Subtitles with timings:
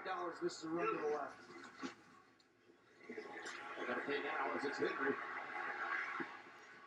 [0.00, 0.36] Five dollars.
[0.42, 1.40] This is a run to the left.
[3.10, 5.14] I gotta pay now as it's Henry.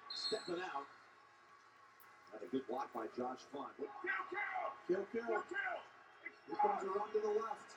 [0.10, 0.88] Stepping out.
[2.32, 3.70] Had a good block by Josh Fun.
[4.88, 5.24] Kill, kill.
[5.24, 5.36] Here
[6.62, 7.70] comes a run to the left.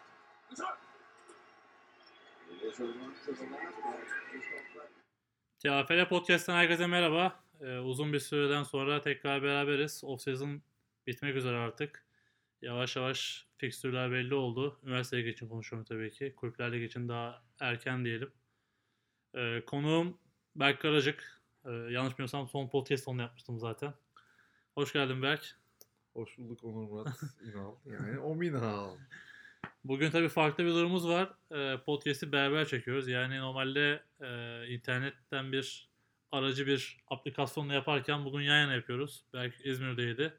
[2.51, 4.07] It is a run to the left.
[5.65, 7.41] TFL Podcast'ten herkese merhaba.
[7.61, 10.05] Ee, uzun bir süreden sonra tekrar beraberiz.
[10.05, 10.61] Off-season
[11.07, 12.07] bitmek üzere artık.
[12.63, 14.81] Yavaş yavaş fikstürler belli oldu.
[14.85, 16.35] Üniversite Ligi için konuşuyorum tabii ki.
[16.37, 18.33] Kulüpler Ligi için daha erken diyelim.
[19.35, 20.19] Ee, konuğum
[20.57, 21.43] Berk Karacık.
[21.65, 23.95] Ee, yanlış bilmiyorsam son podcast onu yapmıştım zaten.
[24.75, 25.57] Hoş geldin Berk.
[26.13, 27.75] Hoş bulduk Onur Murat İnal.
[27.85, 28.97] Yani o Minal.
[29.85, 31.33] Bugün tabii farklı bir durumumuz var.
[31.53, 33.09] Ee, podcast'i beraber çekiyoruz.
[33.09, 34.29] Yani normalde e,
[34.69, 35.91] internetten bir
[36.33, 39.25] aracı bir aplikasyonla yaparken bugün yan yana yapıyoruz.
[39.33, 40.33] Belki İzmir'deydi.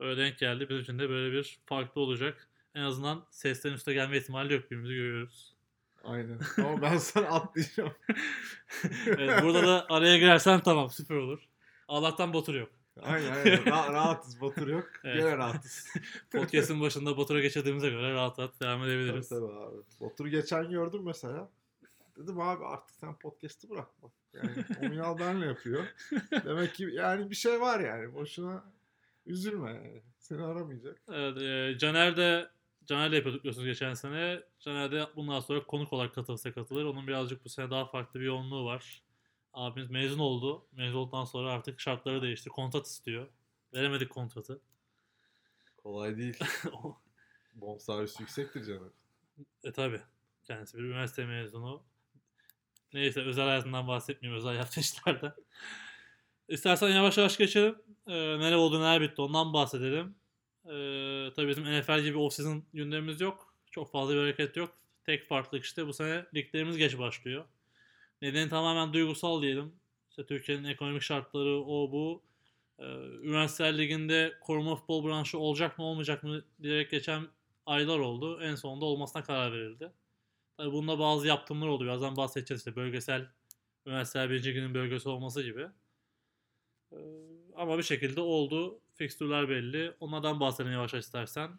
[0.00, 0.68] Öyle denk geldi.
[0.68, 2.48] Bizim için de böyle bir farklı olacak.
[2.74, 4.64] En azından sesten üste gelme ihtimali yok.
[4.64, 5.54] Birbirimizi görüyoruz.
[6.04, 6.38] Aynen.
[6.58, 7.92] Ama ben sana atlayacağım.
[9.06, 11.48] Evet, burada da araya girersen tamam süper olur.
[11.88, 12.68] Allah'tan Batur yok.
[13.02, 13.58] Aynen aynen.
[13.58, 14.40] Ra- rahatız.
[14.40, 14.90] Batur yok.
[15.04, 15.16] Evet.
[15.22, 15.94] Gene rahatız.
[16.32, 19.28] Podcast'ın başında Batur'a geçirdiğimize göre rahat rahat devam tabii edebiliriz.
[19.28, 19.76] tabii abi.
[20.00, 21.48] Batur'u geçen gördüm mesela.
[22.16, 24.08] Dedim abi artık sen podcast'ı bırakma.
[24.34, 24.50] Yani
[24.82, 25.84] o Minal benle yapıyor.
[26.44, 28.14] Demek ki yani bir şey var yani.
[28.14, 28.64] Boşuna
[29.26, 30.02] üzülme yani.
[30.18, 31.02] Seni aramayacak.
[31.08, 32.50] Evet, e, Caner de
[32.86, 34.42] Caner'le yapıyorduk biliyorsunuz geçen sene.
[34.60, 36.84] Caner de bundan sonra konuk olarak katılsa katılır.
[36.84, 39.02] Onun birazcık bu sene daha farklı bir yoğunluğu var.
[39.52, 40.66] Abimiz mezun oldu.
[40.72, 42.48] Mezun olduktan sonra artık şartları değişti.
[42.50, 43.28] Kontrat istiyor.
[43.74, 44.60] Veremedik kontratı.
[45.76, 46.38] Kolay değil.
[47.54, 48.92] Bonservis yüksektir canım.
[49.64, 50.00] e tabi.
[50.44, 51.82] Kendisi bir üniversite mezunu.
[52.92, 54.38] Neyse özel hayatından bahsetmeyeyim.
[54.38, 55.34] Özel yaptığı işlerden.
[56.48, 57.74] İstersen yavaş yavaş geçelim.
[58.06, 60.14] Ee, neler oldu neler bitti ondan bahsedelim.
[60.64, 63.54] Ee, tabii bizim NFL gibi off-season gündemimiz yok.
[63.70, 64.74] Çok fazla bir hareket yok.
[65.04, 67.44] Tek farklılık işte bu sene liglerimiz geç başlıyor.
[68.22, 69.72] Nedeni tamamen duygusal diyelim.
[70.10, 72.22] İşte Türkiye'nin ekonomik şartları o bu.
[72.78, 72.84] Ee,
[73.22, 77.26] Üniversiteler Ligi'nde koruma futbol branşı olacak mı olmayacak mı diyerek geçen
[77.66, 78.40] aylar oldu.
[78.42, 79.92] En sonunda olmasına karar verildi.
[80.56, 81.84] Tabii bunda bazı yaptırımlar oldu.
[81.84, 83.26] Birazdan bahsedeceğiz işte bölgesel
[83.86, 85.66] üniversiteler birinci liginin bölgesi olması gibi.
[86.94, 86.98] Ee,
[87.56, 88.80] ama bir şekilde oldu.
[88.94, 89.94] Fikstürler belli.
[90.00, 91.50] Onlardan bahsedelim yavaş istersen.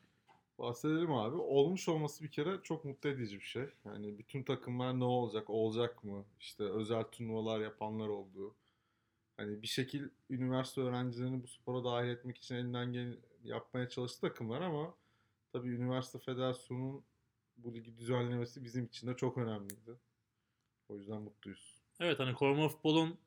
[0.60, 1.36] Bahsedelim abi.
[1.38, 3.66] Olmuş olması bir kere çok mutlu edici bir şey.
[3.86, 6.26] Yani bütün takımlar ne olacak, olacak mı?
[6.40, 8.56] İşte özel turnuvalar yapanlar oldu.
[9.38, 14.62] Hani bir şekil üniversite öğrencilerini bu spora dahil etmek için elinden gelen yapmaya çalıştı takımlar
[14.62, 14.96] ama
[15.54, 17.04] tabii üniversite federasyonunun
[17.58, 19.96] bu ligi düzenlemesi bizim için de çok önemliydi.
[20.90, 21.76] O yüzden mutluyuz.
[22.00, 23.18] Evet hani koruma futbolun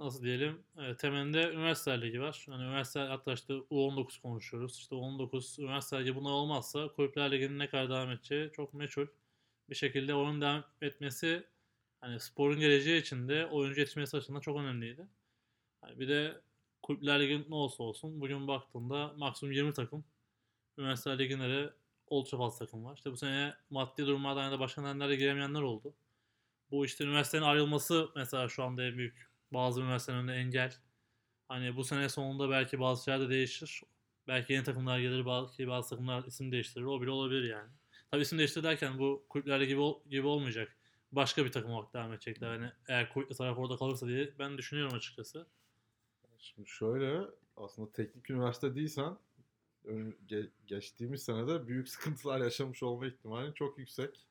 [0.00, 2.46] nasıl diyelim e, temelinde üniversite ligi var.
[2.50, 4.76] Hani üniversite hatta işte U19 konuşuyoruz.
[4.78, 9.06] İşte U19 üniversite ligi bunlar olmazsa kulüpler liginin ne kadar devam edeceği çok meçhul.
[9.70, 11.46] Bir şekilde onun devam etmesi
[12.00, 15.06] hani sporun geleceği için de oyuncu yetişmesi açısından çok önemliydi.
[15.80, 16.40] Hani bir de
[16.82, 20.04] kulüpler ligi ne olsa olsun bugün baktığında maksimum 20 takım.
[20.78, 21.74] Üniversite liginde de
[22.06, 22.96] oldukça fazla takım var.
[22.96, 25.94] İşte bu sene maddi durumlardan ya da başka nedenlerle giremeyenler oldu.
[26.70, 30.74] Bu işte üniversitenin ayrılması mesela şu anda en büyük bazı üniversitelerin önünde engel.
[31.48, 33.82] Hani bu sene sonunda belki bazı şeyler de değişir.
[34.28, 36.84] Belki yeni takımlar gelir, belki bazı takımlar isim değiştirir.
[36.84, 37.70] O bile olabilir yani.
[38.10, 40.76] Tabii isim değiştir derken bu kulüplerde gibi ol- gibi olmayacak.
[41.12, 42.52] Başka bir takım olarak devam edecekler.
[42.52, 45.46] Yani eğer kulüpte taraf orada kalırsa diye ben düşünüyorum açıkçası.
[46.38, 49.16] Şimdi şöyle aslında teknik üniversite değilsen
[50.66, 54.26] geçtiğimiz senede büyük sıkıntılar yaşamış olma ihtimali çok yüksek.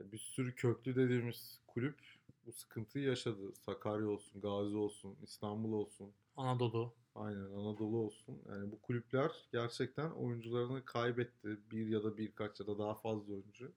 [0.00, 2.00] Bir sürü köklü dediğimiz kulüp
[2.46, 3.54] bu sıkıntıyı yaşadı.
[3.54, 6.94] Sakarya olsun, Gazi olsun, İstanbul olsun, Anadolu.
[7.14, 8.42] aynen Anadolu olsun.
[8.48, 11.58] Yani bu kulüpler gerçekten oyuncularını kaybetti.
[11.70, 13.72] Bir ya da birkaç ya da daha fazla oyuncu.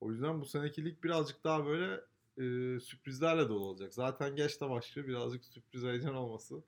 [0.00, 1.94] O yüzden bu seneki lig birazcık daha böyle
[2.36, 3.94] e, sürprizlerle dolu olacak.
[3.94, 5.08] Zaten geç de başlıyor.
[5.08, 6.62] Birazcık sürpriz heyecan olması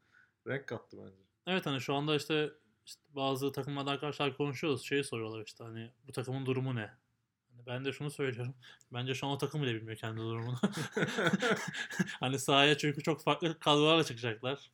[0.46, 1.22] renk kattı bence.
[1.46, 2.52] Evet hani şu anda işte,
[2.86, 4.82] işte bazı takımlardan arkadaşlar konuşuyoruz.
[4.82, 7.01] Şeyi soruyorlar işte hani bu takımın durumu ne?
[7.66, 8.54] Ben de şunu söylüyorum.
[8.92, 10.58] Bence şu an o takım bile bilmiyor kendi durumunu.
[12.20, 14.70] hani sahaya çünkü çok farklı kadrolarla çıkacaklar.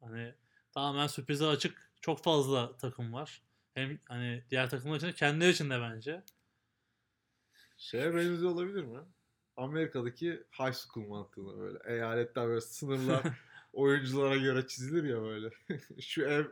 [0.00, 0.34] Hani
[0.72, 3.42] tamamen sürprize açık çok fazla takım var.
[3.74, 6.22] Hem hani diğer takımlar için de kendileri için de bence.
[7.76, 8.98] Şeye benziyor olabilir mi?
[9.56, 11.78] Amerika'daki high school mantığına böyle.
[11.84, 13.22] Eyaletler böyle sınırlar
[13.72, 15.50] oyunculara göre çizilir ya böyle.
[16.00, 16.44] şu ev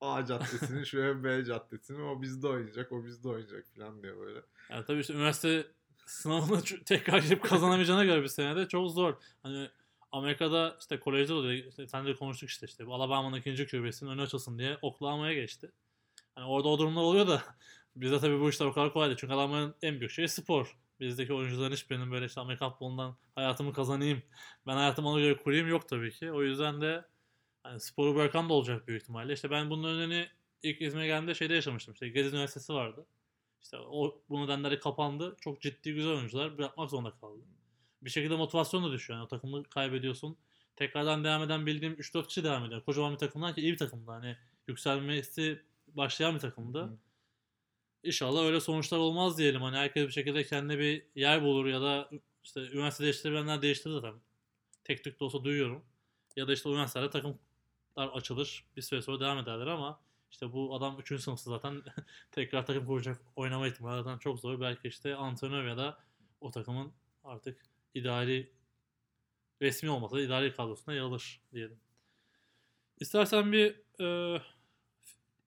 [0.00, 4.40] A caddesinin, şu ev B caddesinin o bizde oynayacak, o bizde oynayacak falan diye böyle.
[4.70, 5.66] Yani tabii işte üniversite
[6.06, 9.14] sınavını tekrar girip kazanamayacağına göre bir senede çok zor.
[9.42, 9.68] Hani
[10.12, 11.52] Amerika'da işte kolejde oluyor.
[11.68, 12.84] İşte sen de konuştuk işte işte.
[12.84, 15.72] Alabama'nın ikinci kübesinin önü açılsın diye Oklahoma'ya geçti.
[16.34, 17.42] Hani orada o durumlar oluyor da
[17.96, 19.18] Bizde tabii bu işler o kadar kolay değil.
[19.20, 20.78] Çünkü adamların en büyük şeyi spor.
[21.00, 24.22] Bizdeki oyuncuların hiçbirinin böyle işte Amerikan futbolundan hayatımı kazanayım,
[24.66, 26.32] ben hayatımı ona göre kurayım yok tabii ki.
[26.32, 27.04] O yüzden de
[27.62, 29.32] hani sporu bırakan da olacak büyük ihtimalle.
[29.32, 30.28] İşte ben bunun önüne
[30.62, 31.94] ilk İzmir'e geldiğimde şeyde yaşamıştım.
[31.94, 33.06] İşte Gezi Üniversitesi vardı.
[33.62, 35.36] İşte o bu nedenleri kapandı.
[35.40, 37.42] Çok ciddi güzel oyuncular bırakmak zorunda kaldı.
[38.02, 39.18] Bir şekilde motivasyon da düşüyor.
[39.18, 40.36] Yani o takımı kaybediyorsun.
[40.76, 42.84] Tekrardan devam eden bildiğim 3-4 kişi devam ediyor.
[42.84, 44.10] Kocaman bir takımdan ki iyi bir takımdı.
[44.10, 44.36] Hani
[44.68, 46.82] yükselmesi başlayan bir takımdı.
[46.82, 46.98] Hı.
[48.02, 49.62] İnşallah öyle sonuçlar olmaz diyelim.
[49.62, 52.10] Hani herkes bir şekilde kendine bir yer bulur ya da
[52.44, 54.14] işte üniversite değiştirebilenler değiştirir zaten.
[54.84, 55.84] Tek tük de olsa duyuyorum.
[56.36, 57.10] Ya da işte üniversitede
[57.98, 58.64] takımlar açılır.
[58.76, 60.00] Bir süre sonra devam ederler ama
[60.30, 61.22] işte bu adam 3.
[61.22, 61.82] sınıfta zaten
[62.32, 64.60] tekrar takım kuracak oynama ihtimali zaten çok zor.
[64.60, 65.98] Belki işte antrenör ya da
[66.40, 66.92] o takımın
[67.24, 67.60] artık
[67.94, 68.52] ideali
[69.62, 71.80] resmi olmasa da idari kadrosuna yer alır diyelim.
[73.00, 74.40] İstersen bir e,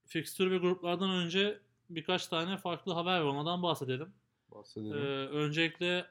[0.06, 1.60] fikstür ve gruplardan önce
[1.90, 3.26] birkaç tane farklı haber var.
[3.26, 4.14] Onlardan bahsedelim.
[4.52, 4.98] Bahsedelim.
[4.98, 6.08] Ee, öncelikle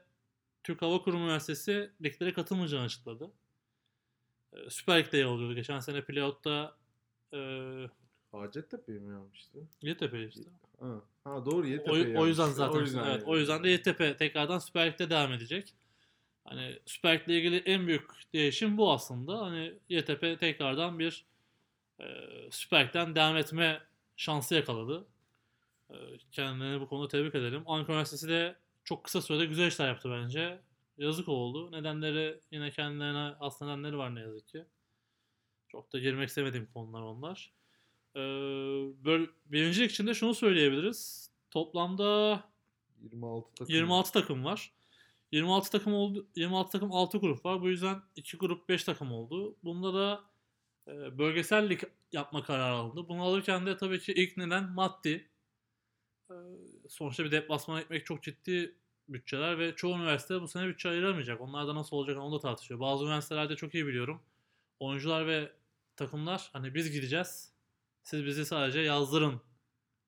[0.63, 3.31] Türk Hava Kurumu Üniversitesi liglere katılmayacağını açıkladı.
[4.53, 5.55] Ee, Süper Lig'de yer alıyordu.
[5.55, 6.75] Geçen sene playout'ta
[7.33, 7.39] e,
[8.31, 9.59] Hacettepe'yi mi yapmıştı?
[9.81, 10.41] Yeditepe işte.
[10.79, 14.17] Ha, ha doğru O, Yeditepe'yi o yüzden zaten O yüzden, evet, o yüzden de Yeditepe
[14.17, 15.73] tekrardan Süper Lig'de devam edecek.
[16.45, 19.41] Hani Süper Lig'le ilgili en büyük değişim bu aslında.
[19.41, 21.25] Hani Yeditepe tekrardan bir
[21.99, 22.05] e,
[22.51, 23.81] Süper Lig'den devam etme
[24.17, 25.05] şansı yakaladı.
[25.89, 25.95] E,
[26.31, 27.63] kendilerini bu konuda tebrik edelim.
[27.65, 30.59] Ankara Üniversitesi de çok kısa sürede güzel işler yaptı bence.
[30.97, 31.71] Yazık oldu.
[31.71, 34.65] Nedenleri yine kendilerine aslında nedenleri var ne yazık ki.
[35.67, 37.53] Çok da girmek istemediğim konular onlar.
[38.15, 38.19] Ee,
[39.05, 41.31] böyle birincilik için de şunu söyleyebiliriz.
[41.51, 42.43] Toplamda
[43.01, 43.75] 26 takım.
[43.75, 44.73] 26 takım var.
[45.31, 46.27] 26 takım oldu.
[46.35, 47.61] 26 takım 6 grup var.
[47.61, 49.57] Bu yüzden 2 grup 5 takım oldu.
[49.63, 50.23] Bunda da
[50.87, 53.09] e, bölgesel lig yapma kararı alındı.
[53.09, 55.29] Bunu alırken de tabii ki ilk neden maddi.
[56.31, 56.35] E,
[56.89, 58.75] sonuçta bir deplasmana gitmek çok ciddi
[59.13, 61.41] bütçeler ve çoğu üniversite bu sene bütçe ayıramayacak.
[61.41, 62.79] Onlar da nasıl olacak onu da tartışıyor.
[62.79, 64.21] Bazı üniversitelerde çok iyi biliyorum.
[64.79, 65.51] Oyuncular ve
[65.95, 67.53] takımlar hani biz gideceğiz.
[68.03, 69.41] Siz bizi sadece yazdırın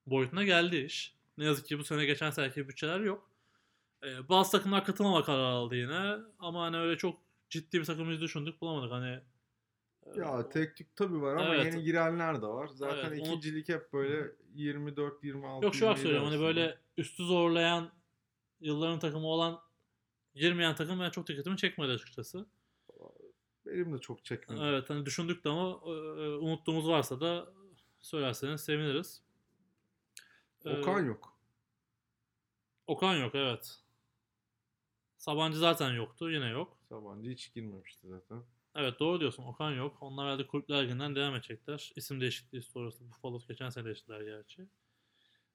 [0.05, 1.15] boyutuna geldi iş.
[1.37, 3.29] Ne yazık ki bu sene geçen seneki bütçeler yok.
[4.03, 6.15] Ee, bazı takımlar katılmama kararı aldı yine.
[6.39, 7.19] Ama hani öyle çok
[7.49, 8.91] ciddi bir takımı düşündük bulamadık.
[8.91, 9.19] Hani
[10.05, 11.73] e, Ya tek tük tabii var ama Evet.
[11.73, 12.67] yeni girenler de var.
[12.67, 16.77] Zaten Evet, onu- ikincilik hep böyle 24 26 Yok şu an 27 söylüyorum hani böyle
[16.97, 17.91] üstü zorlayan
[18.63, 19.61] yılların takımı olan
[20.35, 22.45] girmeyen takım ben çok dikkatimi çekmedi açıkçası.
[23.65, 24.61] benim de çok çekmedi.
[24.63, 25.91] Evet hani düşündük de ama e,
[26.37, 27.53] unuttuğumuz varsa da
[28.01, 29.23] söylerseniz seviniriz.
[30.65, 31.37] Ee, Okan yok.
[32.87, 33.79] Okan yok evet.
[35.17, 36.77] Sabancı zaten yoktu yine yok.
[36.89, 38.43] Sabancı hiç girmemişti zaten.
[38.75, 39.97] Evet doğru diyorsun Okan yok.
[40.01, 41.91] Onlar herhalde kulüpler liginden devam edecekler.
[41.95, 44.67] İsim değişikliği sonrası Buffalo geçen sene değiştiler gerçi.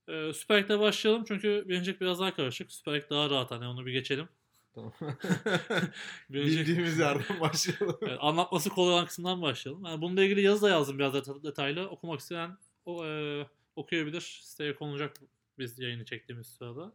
[0.09, 2.73] Ee, Süper Lig'de başlayalım çünkü birincilik biraz daha karışık.
[2.73, 4.29] Süper Lig daha rahat hani onu bir geçelim.
[4.75, 4.93] Tamam.
[6.31, 7.99] Birincilik- Bildiğimiz yerden başlayalım.
[8.03, 9.85] Evet, anlatması kolay olan kısımdan başlayalım.
[9.85, 11.89] Yani bununla ilgili yazı da yazdım biraz deta- detaylı.
[11.89, 13.47] Okumak isteyen o, e,
[13.77, 14.41] okuyabilir.
[14.43, 15.17] Siteye konulacak
[15.59, 16.93] biz yayını çektiğimiz sırada.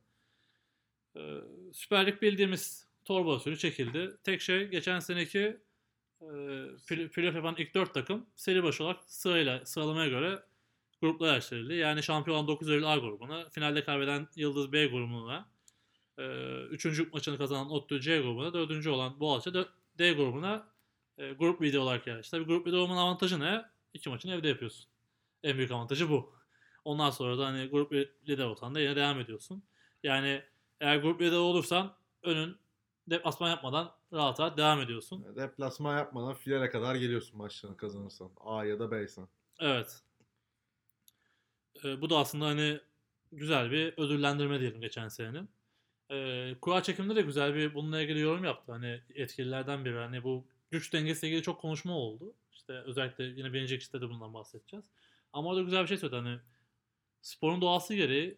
[1.18, 1.22] E,
[1.74, 4.18] Süper Lig bildiğimiz torba usulü çekildi.
[4.24, 5.40] Tek şey geçen seneki
[6.22, 10.44] e, pl- playoff yapan ilk 4 takım seri başı olarak sırayla sıralamaya göre
[11.04, 11.74] gruplara ayrıştırıldı.
[11.74, 15.50] Yani şampiyon olan 9 Eylül A grubuna, finalde kaybeden Yıldız B grubuna,
[16.18, 16.24] e,
[16.64, 19.54] üçüncü maçını kazanan ODTÜ C grubuna, dördüncü olan Boğaziçi
[20.00, 20.68] D- grubuna
[21.18, 22.32] e, grup lideri olarak yerleşti.
[22.32, 23.66] Tabii grup lideri olmanın avantajı ne?
[23.94, 24.86] İki maçını evde yapıyorsun.
[25.44, 26.34] En büyük avantajı bu.
[26.86, 29.64] Ondan sonra da hani grup lideri olsan da yine devam ediyorsun.
[30.04, 30.44] Yani
[30.82, 32.58] eğer grup lideri olursan önün
[33.08, 35.36] deplasman yapmadan rahat rahat devam ediyorsun.
[35.36, 38.32] Deplasman yapmadan finale kadar geliyorsun maçlarını kazanırsan.
[38.38, 39.28] A ya da B'ysen.
[39.60, 40.04] Evet.
[41.84, 42.80] E, bu da aslında hani
[43.32, 45.50] güzel bir ödüllendirme diyelim geçen senenin.
[46.12, 48.72] E, kura çekiminde de güzel bir bununla ilgili yorum yaptı.
[48.72, 49.98] Hani etkililerden biri.
[49.98, 52.34] Hani bu güç dengesiyle ilgili çok konuşma oldu.
[52.54, 54.86] İşte özellikle yine birinci ikisi de bundan bahsedeceğiz.
[55.34, 56.16] Ama orada güzel bir şey söyledi.
[56.16, 56.40] Hani
[57.22, 58.38] sporun doğası gereği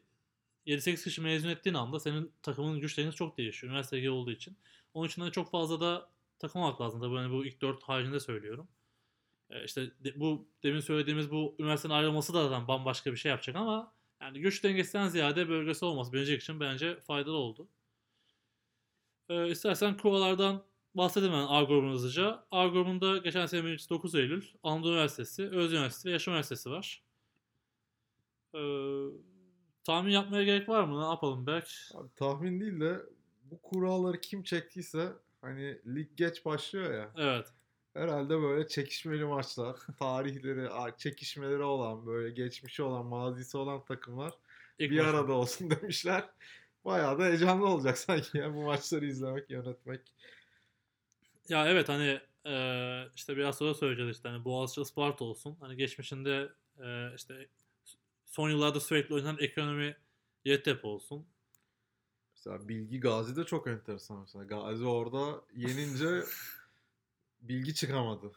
[0.68, 3.72] 7-8 kişi mezun ettiğin anda senin takımın güç dengesi çok değişiyor.
[3.72, 4.58] Üniversite olduğu için.
[4.94, 7.02] Onun için de çok fazla da takım almak lazım.
[7.02, 8.68] Tabii hani bu ilk 4 haricinde söylüyorum.
[9.50, 13.94] E, işte bu demin söylediğimiz bu üniversitenin ayrılması da zaten bambaşka bir şey yapacak ama
[14.22, 17.68] yani güç dengesinden ziyade bölgesi olması birincilik için bence faydalı oldu.
[19.30, 20.64] E, istersen kuvalardan
[20.96, 22.46] bahsedelim ben A grubunu hızlıca.
[22.52, 27.04] A grubunda geçen sene birincisi 9 Eylül, Anadolu Üniversitesi, Öz Üniversitesi ve Yaşam Üniversitesi var.
[28.56, 28.62] E,
[29.84, 31.02] tahmin yapmaya gerek var mı?
[31.02, 31.70] Ne yapalım Berk?
[31.94, 33.02] Abi, tahmin değil de
[33.44, 37.12] bu kuralları kim çektiyse hani lig geç başlıyor ya.
[37.18, 37.54] Evet.
[37.96, 44.34] Herhalde böyle çekişmeli maçlar, tarihleri, çekişmeleri olan, böyle geçmişi olan, mazisi olan takımlar
[44.80, 45.08] İlk bir maç.
[45.08, 46.30] arada olsun demişler.
[46.86, 50.02] Bayağı da heyecanlı olacak sanki ya bu maçları izlemek, yönetmek.
[51.50, 52.54] Ya evet hani e,
[53.16, 55.58] işte biraz sonra söyleyeceğiz işte hani Boğaziçi Isparta olsun.
[55.60, 56.50] Hani geçmişinde
[56.84, 57.48] e, işte
[58.26, 59.98] son yıllarda sürekli oynanan ekonomi
[60.46, 61.26] Yeditepe olsun.
[62.36, 64.44] Mesela Bilgi Gazi de çok enteresan mesela.
[64.46, 66.24] Gazi orada yenince
[67.48, 68.32] Bilgi çıkamadı.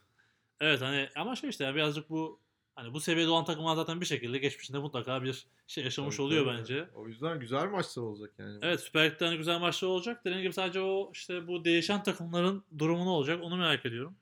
[0.61, 2.39] Evet hani ama şey işte yani birazcık bu
[2.75, 6.45] hani bu seviyede olan takımlar zaten bir şekilde geçmişinde mutlaka bir şey yaşamış Tabii, oluyor
[6.45, 6.57] tabii.
[6.57, 6.89] bence.
[6.95, 8.59] O yüzden güzel maçlar olacak yani.
[8.61, 10.25] Evet Süper Lig'de hani güzel maçlar olacak.
[10.25, 14.15] Dediğim gibi sadece o işte bu değişen takımların durumu ne olacak onu merak ediyorum.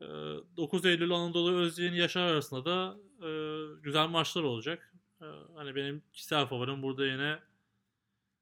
[0.00, 0.04] Ee,
[0.56, 3.28] 9 Eylül Anadolu Özyeğin Yaşar arasında da e,
[3.82, 4.94] güzel maçlar olacak.
[5.22, 5.24] Ee,
[5.56, 7.38] hani benim kişisel favorim burada yine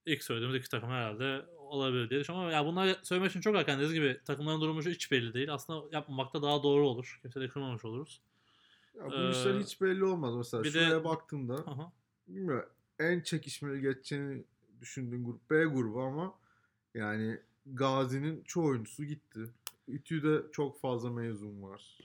[0.06, 2.46] ilk söylediğimiz iki takım herhalde olabilir diye düşünüyorum.
[2.48, 3.78] Ama ya bunlar söylemek için çok erken.
[3.78, 5.54] Dediğiniz gibi takımların durumu hiç belli değil.
[5.54, 7.18] Aslında yapmamak da daha doğru olur.
[7.22, 8.20] Kimse de kırmamış oluruz.
[8.98, 10.34] Ya bu Ee, işler hiç belli olmaz.
[10.36, 11.92] Mesela bir de- şuraya baktığımda Aha.
[12.28, 14.44] bilmiyorum en çekişmeli geçeceğini
[14.80, 16.34] düşündüğün grup B grubu ama
[16.94, 19.40] yani Gazi'nin çoğu oyuncusu gitti.
[19.88, 21.98] İTÜ'de çok fazla mezun var.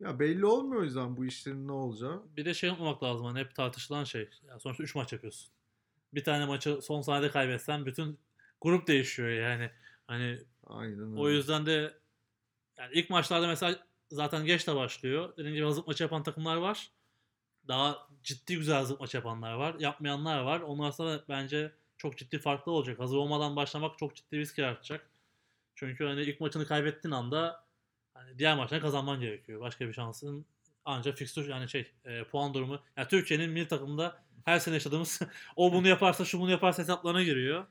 [0.00, 2.22] Ya belli olmuyor o yüzden bu işlerin ne olacağı.
[2.36, 3.26] Bir de şey unutmamak lazım.
[3.26, 4.28] Hani hep tartışılan şey.
[4.48, 5.50] Ya sonuçta 3 maç yapıyorsun.
[6.14, 8.18] Bir tane maçı son saniyede kaybetsen bütün
[8.60, 9.70] grup değişiyor yani.
[10.06, 11.36] Hani Aynen o öyle.
[11.36, 11.94] yüzden de
[12.78, 15.32] yani ilk maçlarda mesela zaten geç de başlıyor.
[15.36, 16.90] Dediğim gibi hazırlık maçı yapan takımlar var.
[17.68, 19.76] Daha ciddi güzel hazırlık maçı yapanlar var.
[19.78, 20.60] Yapmayanlar var.
[20.60, 22.98] Onlar da bence çok ciddi farklı olacak.
[22.98, 25.10] Hazır olmadan başlamak çok ciddi risk yaratacak.
[25.74, 27.64] Çünkü hani ilk maçını kaybettiğin anda
[28.14, 29.60] hani diğer maçları kazanman gerekiyor.
[29.60, 30.46] Başka bir şansın
[30.84, 32.80] ancak fikstür yani şey e, puan durumu.
[32.96, 35.20] Yani Türkiye'nin milli takımda her sene yaşadığımız
[35.56, 37.66] o bunu yaparsa şu bunu yaparsa hesaplarına giriyor.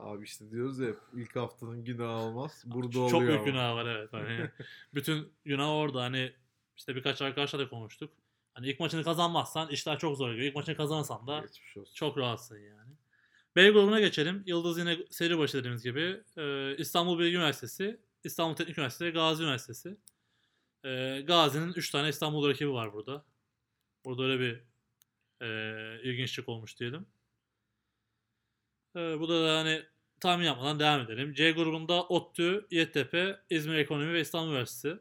[0.00, 2.62] Abi işte diyoruz ya ilk haftanın günahı olmaz.
[2.66, 3.44] Burada Çok oluyor büyük ama.
[3.44, 4.12] günah var evet.
[4.12, 4.50] Hani
[4.94, 6.02] bütün günah orada.
[6.02, 6.32] Hani
[6.76, 8.12] işte birkaç arkadaşla da konuştuk.
[8.54, 10.46] Hani ilk maçını kazanmazsan işler çok zor geliyor.
[10.46, 11.44] İlk maçını kazanırsan da
[11.94, 12.92] çok rahatsın yani.
[13.56, 14.42] B grubuna geçelim.
[14.46, 16.22] Yıldız yine seri başı dediğimiz gibi.
[16.36, 19.96] Ee, İstanbul Bilgi Üniversitesi, İstanbul Teknik Üniversitesi, Gazi Üniversitesi.
[20.84, 23.24] Ee, Gazi'nin 3 tane İstanbul rakibi var burada.
[24.04, 24.62] Burada öyle bir
[25.46, 27.06] e, ilginçlik olmuş diyelim.
[28.96, 29.82] Ee, bu da hani
[30.20, 31.34] tahmin yapmadan devam edelim.
[31.34, 33.14] C grubunda ODTÜ, YTP,
[33.50, 34.98] İzmir Ekonomi ve İstanbul Üniversitesi.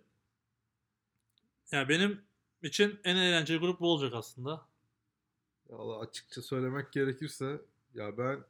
[1.72, 2.22] Yani benim
[2.64, 4.66] için en eğlenceli grup bu olacak aslında.
[5.70, 7.62] Valla açıkça söylemek gerekirse
[7.94, 8.44] ya ben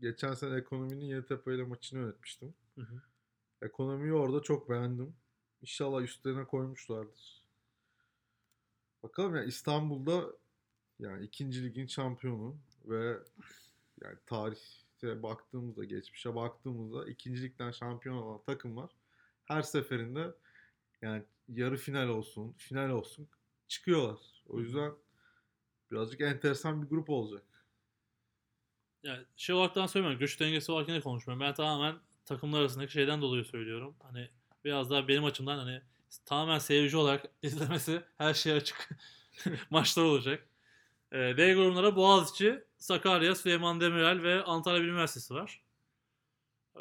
[0.00, 2.54] geçen sene ekonominin YTP ile maçını yönetmiştim.
[2.74, 3.02] Hı hı.
[3.62, 5.14] Ekonomiyi orada çok beğendim.
[5.62, 7.42] İnşallah üstlerine koymuşlardır.
[9.02, 10.26] Bakalım ya İstanbul'da
[10.98, 13.18] yani ikinci ligin şampiyonu ve
[14.02, 14.16] yani
[15.02, 18.90] tarihte baktığımızda, geçmişe baktığımızda ikinci ligden şampiyon olan takımlar
[19.44, 20.34] her seferinde
[21.02, 23.28] yani yarı final olsun, final olsun
[23.68, 24.18] çıkıyorlar.
[24.46, 24.92] O yüzden
[25.90, 27.42] birazcık enteresan bir grup olacak.
[29.02, 30.18] Yani şey olaraktan söylemiyorum.
[30.18, 31.40] Güç dengesi olarak yine konuşmuyorum.
[31.40, 33.96] Ben tamamen takımlar arasındaki şeyden dolayı söylüyorum.
[34.02, 34.30] Hani
[34.64, 35.82] biraz daha benim açımdan hani
[36.24, 38.88] tamamen seyirci olarak izlemesi her şeye açık
[39.70, 40.48] maçlar olacak.
[41.12, 45.62] Ee, D grubunda Boğaziçi, Sakarya, Süleyman Demirel ve Antalya Bilim Üniversitesi var.
[46.76, 46.80] Ee,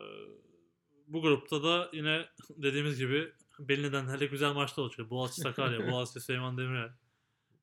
[1.07, 5.09] bu grupta da yine dediğimiz gibi belli nedenlerle güzel maçlar olacak.
[5.09, 6.89] Boğaziçi, Sakarya, Boğaziçi, Süleyman Demirel.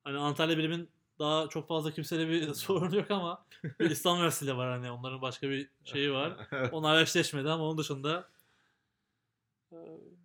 [0.03, 3.45] Hani Antalya Bilim'in daha çok fazla kimseyle bir sorun yok ama
[3.79, 6.47] bir İstanbul Üniversitesi var hani onların başka bir şeyi var.
[6.71, 8.29] Onlar eşleşmedi ama onun dışında
[9.71, 9.77] e,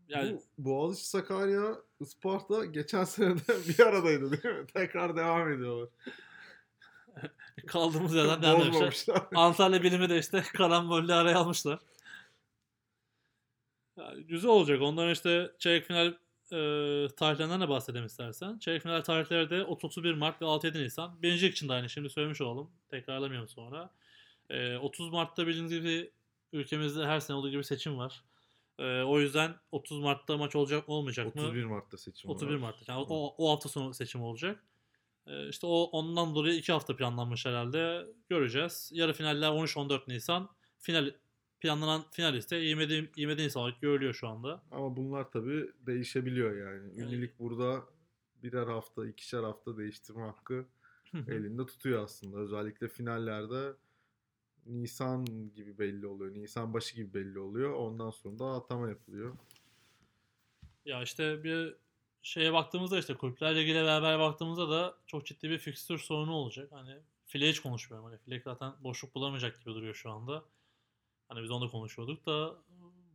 [0.09, 4.67] yani Bu Boğaziçi, Sakarya, Isparta geçen sene de bir aradaydı değil mi?
[4.67, 5.89] Tekrar devam ediyorlar.
[7.67, 9.17] kaldığımız yerden devam etmişler.
[9.35, 11.79] Antalya bilimi de işte karambolle araya almışlar.
[13.97, 14.83] Yani güzel olacak.
[14.83, 16.15] Onların işte çeyrek final
[16.53, 18.59] e, tarihlerinden de bahsedelim istersen.
[18.59, 21.23] Çeyrek final tarihleri de 31 Mart ve 6-7 Nisan.
[21.23, 22.71] Birincilik için de aynı şimdi söylemiş olalım.
[22.89, 23.91] Tekrarlamayalım sonra.
[24.51, 26.11] E, 30 Mart'ta bildiğiniz gibi
[26.53, 28.23] ülkemizde her sene olduğu gibi seçim var.
[28.79, 31.43] E, o yüzden 30 Mart'ta maç olacak olmayacak mı?
[31.43, 32.59] 31 Mart'ta seçim 31 var.
[32.59, 32.93] Mart'ta.
[32.93, 34.65] Yani o, o hafta sonu seçim olacak.
[35.27, 38.07] Ee, işte o ondan dolayı iki hafta planlanmış herhalde.
[38.29, 38.91] Göreceğiz.
[38.95, 40.49] Yarı finaller 13-14 Nisan.
[40.79, 41.11] Final
[41.61, 44.63] planlanan final ise 27, 27 Nisan olarak görülüyor şu anda.
[44.71, 47.01] Ama bunlar tabii değişebiliyor yani.
[47.01, 47.83] Yani- burada
[48.43, 50.65] birer hafta, ikişer hafta değiştirme hakkı
[51.29, 52.39] elinde tutuyor aslında.
[52.39, 53.73] Özellikle finallerde
[54.67, 56.35] Nisan gibi belli oluyor.
[56.35, 57.73] Nisan başı gibi belli oluyor.
[57.73, 59.37] Ondan sonra da atama yapılıyor.
[60.85, 61.77] ya işte bir
[62.25, 66.73] şeye baktığımızda işte kulüpler ligiyle beraber baktığımızda da çok ciddi bir fikstür sorunu olacak.
[66.73, 68.11] Hani file hiç konuşmuyorum.
[68.11, 70.45] Hani file zaten boşluk bulamayacak gibi duruyor şu anda.
[71.29, 72.55] Hani biz onu da konuşuyorduk da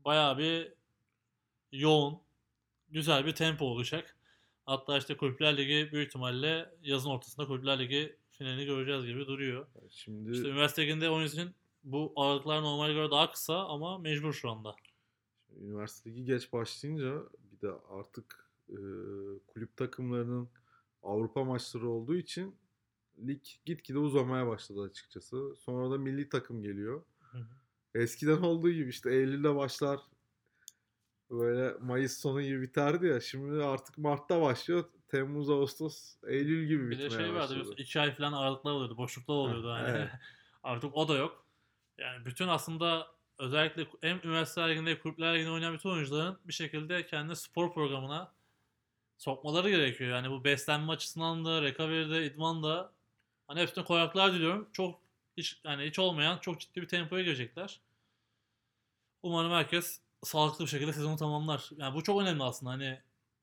[0.05, 0.73] bayağı bir
[1.71, 2.19] yoğun,
[2.89, 4.17] güzel bir tempo olacak.
[4.65, 9.67] Hatta işte Kulüpler Ligi büyük ihtimalle yazın ortasında Kulüpler Ligi finalini göreceğiz gibi duruyor.
[9.89, 14.49] Şimdi İşte üniversite liginde onun için bu aralıklar normale göre daha kısa ama mecbur şu
[14.49, 14.75] anda.
[15.57, 18.79] üniversite ligi geç başlayınca bir de artık e,
[19.47, 20.49] kulüp takımlarının
[21.03, 22.55] Avrupa maçları olduğu için
[23.27, 25.55] lig gitgide uzamaya başladı açıkçası.
[25.55, 27.03] Sonra da milli takım geliyor.
[27.19, 27.47] Hı hı.
[27.95, 29.99] Eskiden olduğu gibi işte Eylül'de başlar
[31.29, 33.19] böyle Mayıs sonu gibi biterdi ya.
[33.19, 34.85] Şimdi artık Mart'ta başlıyor.
[35.07, 37.71] Temmuz, Ağustos, Eylül gibi Bir de bitmeye şey vardı başladı.
[37.71, 39.89] biliyorsun, ay falan aralıklar oluyordu, boşluklar oluyordu hani.
[39.89, 40.09] evet.
[40.63, 41.45] Artık o da yok.
[41.97, 43.07] Yani bütün aslında
[43.39, 48.33] özellikle hem üniversite liginde kulüpler liginde oynayan bütün oyuncuların bir şekilde kendi spor programına
[49.19, 50.11] sokmaları gerekiyor.
[50.11, 52.93] Yani bu beslenme açısından da, recovery'de, idmanda
[53.47, 54.69] hani hepsine kolaylıklar diliyorum.
[54.73, 55.01] Çok
[55.37, 57.81] hiç yani hiç olmayan çok ciddi bir tempoya girecekler.
[59.23, 61.69] Umarım herkes sağlıklı bir şekilde sezonu tamamlar.
[61.77, 62.71] Yani bu çok önemli aslında.
[62.71, 63.01] Hani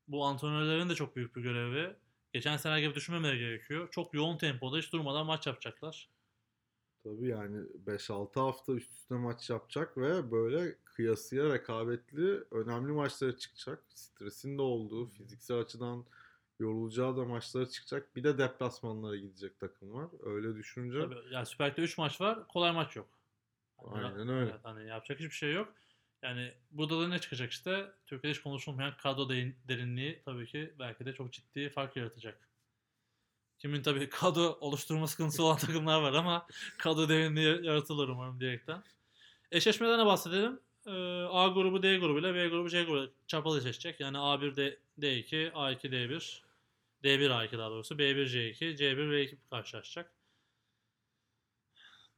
[0.08, 1.96] bu antrenörlerin de çok büyük bir görevi.
[2.32, 3.88] Geçen sene gibi düşünmemeleri gerekiyor.
[3.90, 6.08] Çok yoğun tempoda hiç durmadan maç yapacaklar.
[7.06, 13.84] Tabii yani 5-6 hafta üst üste maç yapacak ve böyle kıyasıya rekabetli önemli maçlara çıkacak.
[13.94, 16.04] Stresin de olduğu, fiziksel açıdan
[16.60, 18.16] yorulacağı da maçlara çıkacak.
[18.16, 20.08] Bir de deplasmanlara gidecek takım var.
[20.22, 22.48] Öyle düşünce Tabii, yani Süper Lig'de 3 maç var.
[22.48, 23.08] Kolay maç yok.
[23.76, 24.50] Hani- Aynen öyle.
[24.50, 25.74] Evet, hani yapacak hiçbir şey yok.
[26.22, 27.92] Yani burada da ne çıkacak işte?
[28.06, 32.45] Türkiye'de hiç konuşulmayan kadro derin- derinliği tabii ki belki de çok ciddi fark yaratacak.
[33.58, 36.46] Kimin tabii kadro oluşturma sıkıntısı olan takımlar var ama
[36.78, 38.82] kadro derinliği yaratılır umarım diyerekten.
[39.52, 40.60] Eşleşmeden de bahsedelim.
[40.86, 40.90] Ee,
[41.30, 44.00] A grubu D grubu ile B grubu C grubu çapalı eşleşecek.
[44.00, 46.42] Yani A1 D, D2, A2 D1,
[47.04, 50.12] D1 A2 daha doğrusu, B1 C2, C1 V2 karşılaşacak.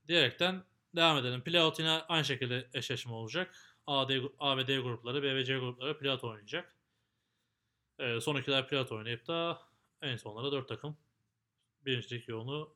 [0.08, 0.64] Diyerekten
[0.96, 1.42] devam edelim.
[1.42, 3.54] Playout yine aynı şekilde eşleşme olacak.
[3.86, 6.76] A, D, A ve D grupları, B ve C grupları playout oynayacak.
[7.98, 9.62] Ee, son ikiler playout oynayıp da
[10.02, 10.96] en sonlara 4 takım
[11.86, 12.74] birincilik yolunu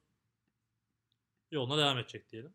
[1.50, 2.54] yoluna devam edecek diyelim.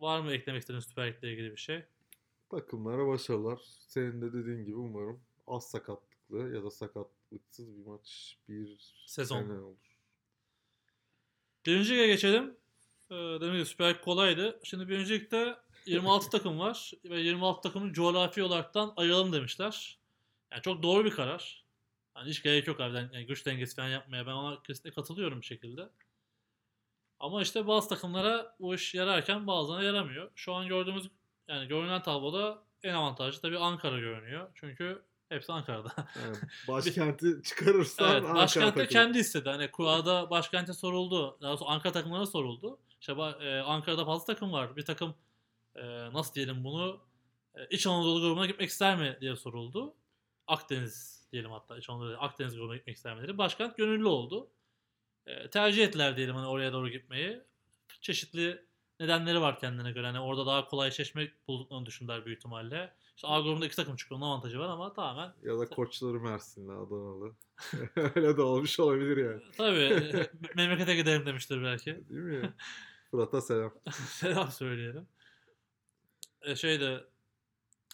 [0.00, 1.84] Var mı eklemek istediğiniz Süper Lig'le ilgili bir şey?
[2.50, 3.60] takımlara başarılar.
[3.78, 9.42] Senin de dediğin gibi umarım az sakatlıklı ya da sakatlıksız bir maç bir Sezon.
[9.42, 9.98] sene olur.
[11.66, 12.56] Birinci lige geçelim.
[13.10, 14.60] Ee, demek ki Süper Lig kolaydı.
[14.64, 15.56] Şimdi birinci ligde
[15.86, 19.98] 26 takım var ve 26 takımı coğrafi olaraktan ayıralım demişler.
[20.52, 21.64] Yani çok doğru bir karar.
[22.18, 22.96] Yani hiç gerek yok abi.
[22.96, 24.26] Yani güç dengesi falan yapmaya.
[24.26, 25.88] Ben ona kesinlikle katılıyorum bir şekilde.
[27.20, 30.30] Ama işte bazı takımlara bu iş yararken bazılarına yaramıyor.
[30.34, 31.08] Şu an gördüğümüz
[31.48, 34.50] yani görünen tabloda en avantajlı tabii Ankara görünüyor.
[34.54, 35.92] Çünkü hepsi Ankara'da.
[36.24, 36.36] Yani
[36.68, 38.88] başkenti çıkarırsan Evet, Ankara başkent de takımı.
[38.88, 39.48] kendi istedi.
[39.48, 41.38] Hani kurada başkente soruldu.
[41.40, 42.78] Daha doğrusu Ankara takımlarına soruldu.
[43.00, 44.76] İşte e, Ankara'da fazla takım var.
[44.76, 45.14] Bir takım
[45.74, 47.00] e, nasıl diyelim bunu
[47.54, 49.94] e, İç Anadolu grubuna gitmek ister mi diye soruldu.
[50.46, 53.38] Akdeniz diyelim hatta İç Anadolu Akdeniz grubuna gitmek dedi.
[53.38, 54.50] Başkent gönüllü oldu.
[55.26, 57.40] E, tercih ettiler diyelim hani oraya doğru gitmeyi.
[58.00, 58.68] Çeşitli
[59.00, 60.06] nedenleri var kendine göre.
[60.06, 62.94] Hani orada daha kolay eşleşme bulduklarını düşündüler büyük ihtimalle.
[63.16, 64.20] İşte A grubunda iki takım çıkıyor.
[64.20, 67.32] Onun avantajı var ama tamamen Ya da koçları Mersinli, Adanalı.
[68.16, 69.42] Öyle de olmuş olabilir yani.
[69.56, 70.18] Tabii.
[70.18, 72.08] e, memlekete gidelim demiştir belki.
[72.08, 72.54] Değil mi?
[73.10, 73.74] Fırat'a selam.
[74.08, 75.08] Selam söyleyelim.
[76.42, 77.04] E şey de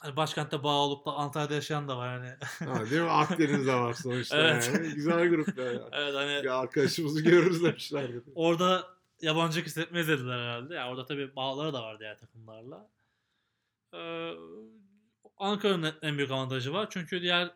[0.01, 2.37] hani başkentte bağ olup da Antalya'da yaşayan da var hani.
[2.73, 3.11] Ha, değil mi?
[3.11, 4.71] Akdeniz'de var sonuçta Evet.
[4.75, 4.95] yani.
[4.95, 5.65] Güzel grup ya.
[5.65, 5.81] yani.
[5.93, 8.11] evet hani Bir arkadaşımızı görürüz demişler.
[8.35, 10.75] orada yabancılık hissetmez dediler herhalde.
[10.75, 12.91] Yani orada tabii bağları da var diğer takımlarla.
[13.95, 14.33] Ee,
[15.39, 16.87] Ankara'nın en büyük avantajı var.
[16.91, 17.51] Çünkü diğer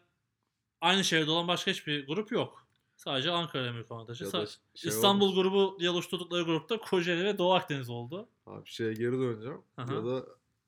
[0.80, 2.66] aynı şehirde olan başka hiçbir grup yok.
[2.96, 4.24] Sadece Ankara'nın en büyük avantajı.
[4.24, 5.36] Sa- şey İstanbul olmuş.
[5.42, 8.28] grubu diye oluşturdukları grupta Kocaeli ve Doğu Akdeniz oldu.
[8.46, 9.62] Abi şeye geri döneceğim.
[9.76, 9.94] Aha.
[9.94, 10.24] Ya da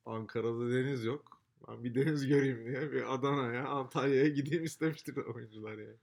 [0.07, 1.40] Ankara'da deniz yok.
[1.69, 5.97] Ben bir deniz göreyim diye bir Adana'ya, Antalya'ya gideyim istemiştir oyuncular yani.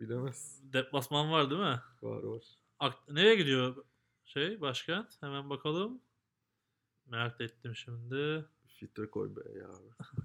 [0.00, 0.60] Bilemez.
[0.72, 1.80] Deplasman var değil mi?
[2.02, 2.42] Var var.
[2.78, 3.84] Ak- Nereye gidiyor
[4.24, 5.22] şey başkent?
[5.22, 6.00] Hemen bakalım.
[7.06, 8.44] Merak ettim şimdi.
[8.66, 9.68] Filtre koy be ya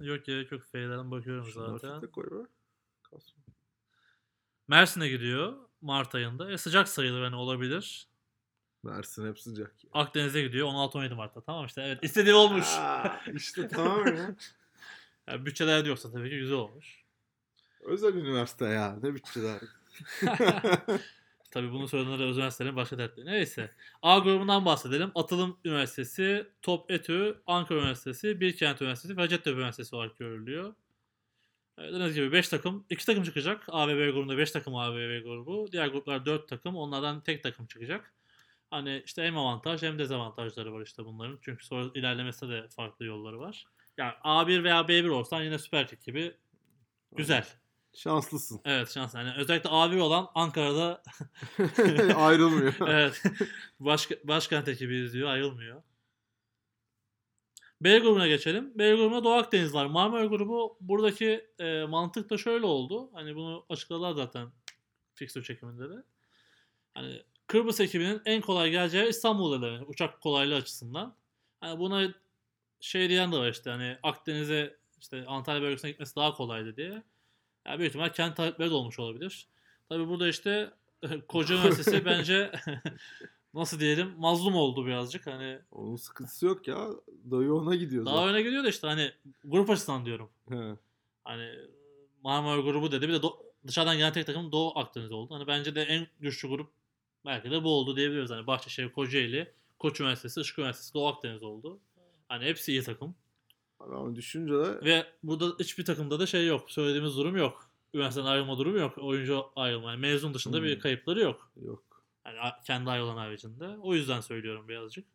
[0.06, 0.62] yok gerek yok.
[0.62, 2.00] F'lerden bakıyorum Şunlar zaten.
[2.00, 2.46] filtre koy be.
[3.02, 3.42] Kalsın.
[4.68, 6.50] Mersin'e gidiyor Mart ayında.
[6.52, 8.08] E sıcak sayılır hani olabilir.
[8.82, 9.90] Mersin hep sıcak ya.
[9.92, 11.40] Akdeniz'e gidiyor 16-17 Mart'ta.
[11.40, 12.66] Tamam işte evet istediği olmuş.
[12.78, 14.36] Aa, işte tamam ya.
[15.28, 17.04] Yani bütçeler yoksa tabii ki güzel olmuş.
[17.80, 18.98] Özel üniversite ya.
[19.02, 19.60] Ne bütçeler.
[21.50, 23.26] Tabii bunu söyleyenler özel üniversitelerin başka dertleri.
[23.26, 23.70] Neyse.
[24.02, 25.10] A grubundan bahsedelim.
[25.14, 30.74] Atılım Üniversitesi, Top Etü, Ankara Üniversitesi, Bilkent Üniversitesi ve Hacettepe Üniversitesi olarak görülüyor.
[31.78, 33.64] Dediğiniz gibi 5 takım, 2 takım çıkacak.
[33.68, 35.72] A ve B grubunda 5 takım A ve B grubu.
[35.72, 36.76] Diğer gruplar 4 takım.
[36.76, 38.12] Onlardan tek takım çıkacak.
[38.70, 41.38] Hani işte hem avantaj hem dezavantajları var işte bunların.
[41.42, 43.66] Çünkü sonra ilerlemesinde de farklı yolları var.
[43.98, 46.36] Yani A1 veya B1 olsan yine Süper Lig gibi
[47.12, 47.46] güzel.
[47.94, 48.60] Şanslısın.
[48.64, 49.14] Evet şans.
[49.14, 51.02] Yani özellikle abi olan Ankara'da
[52.16, 52.74] Ayrılmıyor.
[52.88, 53.22] evet.
[53.80, 55.28] Başka, başkent ekibi izliyor.
[55.28, 55.82] Ayrılmıyor.
[57.80, 58.72] B grubuna geçelim.
[58.78, 59.86] B grubunda Doğu Akdeniz var.
[59.86, 63.10] Marmara grubu buradaki e, mantık da şöyle oldu.
[63.12, 64.52] Hani bunu açıkladılar zaten
[65.14, 66.02] fixture çekiminde de.
[66.94, 69.84] Hani Kıbrıs ekibinin en kolay geleceği İstanbul dedi.
[69.86, 71.16] Uçak kolaylığı açısından.
[71.60, 72.14] Hani buna
[72.84, 77.02] şey diyen de var işte hani Akdeniz'e işte Antalya bölgesine gitmesi daha kolaydı diye.
[77.66, 79.46] Yani büyük ihtimal kendi talepleri de olmuş olabilir.
[79.88, 80.70] Tabii burada işte
[81.28, 82.52] Koca Üniversitesi bence
[83.54, 85.26] nasıl diyelim mazlum oldu birazcık.
[85.26, 86.88] Hani Onun sıkıntısı yok ya.
[87.30, 88.28] Dayı ona gidiyor daha zaten.
[88.34, 89.12] öne gidiyor da işte hani
[89.44, 90.30] grup açısından diyorum.
[90.48, 90.76] He.
[91.24, 91.50] Hani
[92.24, 93.08] Marmara grubu dedi.
[93.08, 95.34] Bir de do- dışarıdan gelen tek takım Doğu Akdeniz oldu.
[95.34, 96.70] Hani bence de en güçlü grup
[97.24, 98.30] belki de bu oldu diyebiliriz.
[98.30, 101.78] Hani Bahçeşehir, Kocaeli, Koç Üniversitesi, Işık Üniversitesi, Doğu Akdeniz oldu.
[102.28, 103.14] Hani hepsi iyi takım.
[103.80, 106.70] Abi Ama düşünce de Ve burada hiçbir takımda da şey yok.
[106.70, 107.70] Söylediğimiz durum yok.
[107.94, 108.98] Üniversiteden ayrılma durumu yok.
[108.98, 109.90] Oyuncu ayrılma.
[109.90, 110.80] Yani mezun dışında bir Hmm.
[110.80, 111.52] kayıpları yok.
[111.56, 112.04] yok.
[112.26, 113.68] Yani kendi ayrılan haricinde.
[113.82, 115.06] O yüzden söylüyorum birazcık.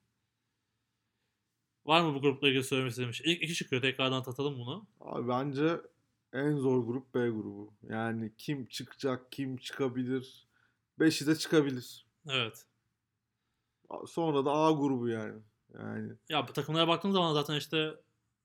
[1.86, 3.34] Var mı bu grupla ilgili söylemek istediğim şey?
[3.34, 3.82] İlk iki çıkıyor.
[3.82, 4.88] Tekrardan tatalım bunu.
[5.02, 5.82] Abi bence
[6.34, 7.74] en zor grup B grubu.
[7.90, 10.48] Yani kim çıkacak, kim çıkabilir.
[11.00, 12.06] Beşi de çıkabilir.
[12.30, 12.66] Evet.
[14.08, 15.42] Sonra da A grubu yani.
[15.74, 17.96] Yani Ya bu takımlara baktığın zaman zaten işte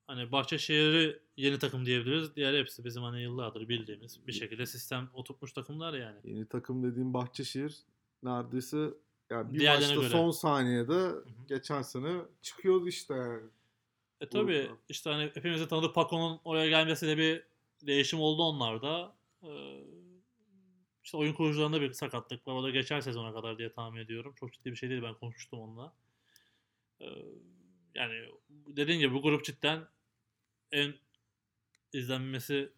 [0.07, 2.37] hani Bahçeşehir'i yeni takım diyebiliriz.
[2.37, 6.19] Diğer hepsi bizim hani yıllardır bildiğimiz bir şekilde sistem oturtmuş takımlar yani.
[6.25, 7.77] yeni takım dediğim Bahçeşehir
[8.23, 8.91] neredeyse
[9.31, 10.11] yani bir Diğerlerine maçta göre.
[10.11, 11.11] son saniyede
[11.49, 13.43] geçen sene çıkıyordu işte yani.
[14.21, 17.43] E tabi işte hani hepimizin tanıdığı Paco'nun oraya gelmesiyle bir
[17.87, 19.15] değişim oldu onlarda.
[19.43, 19.85] Ee,
[21.05, 22.55] işte oyun kurucularında bir sakatlık var.
[22.55, 24.35] O da geçer sezona kadar diye tahmin ediyorum.
[24.41, 25.03] Çok ciddi bir şey değil.
[25.03, 25.93] Ben konuşmuştum onunla.
[27.01, 27.07] Ee,
[27.95, 28.15] yani
[28.67, 29.89] dediğim gibi bu grup cidden
[30.73, 30.95] en
[31.93, 32.73] izlenmesi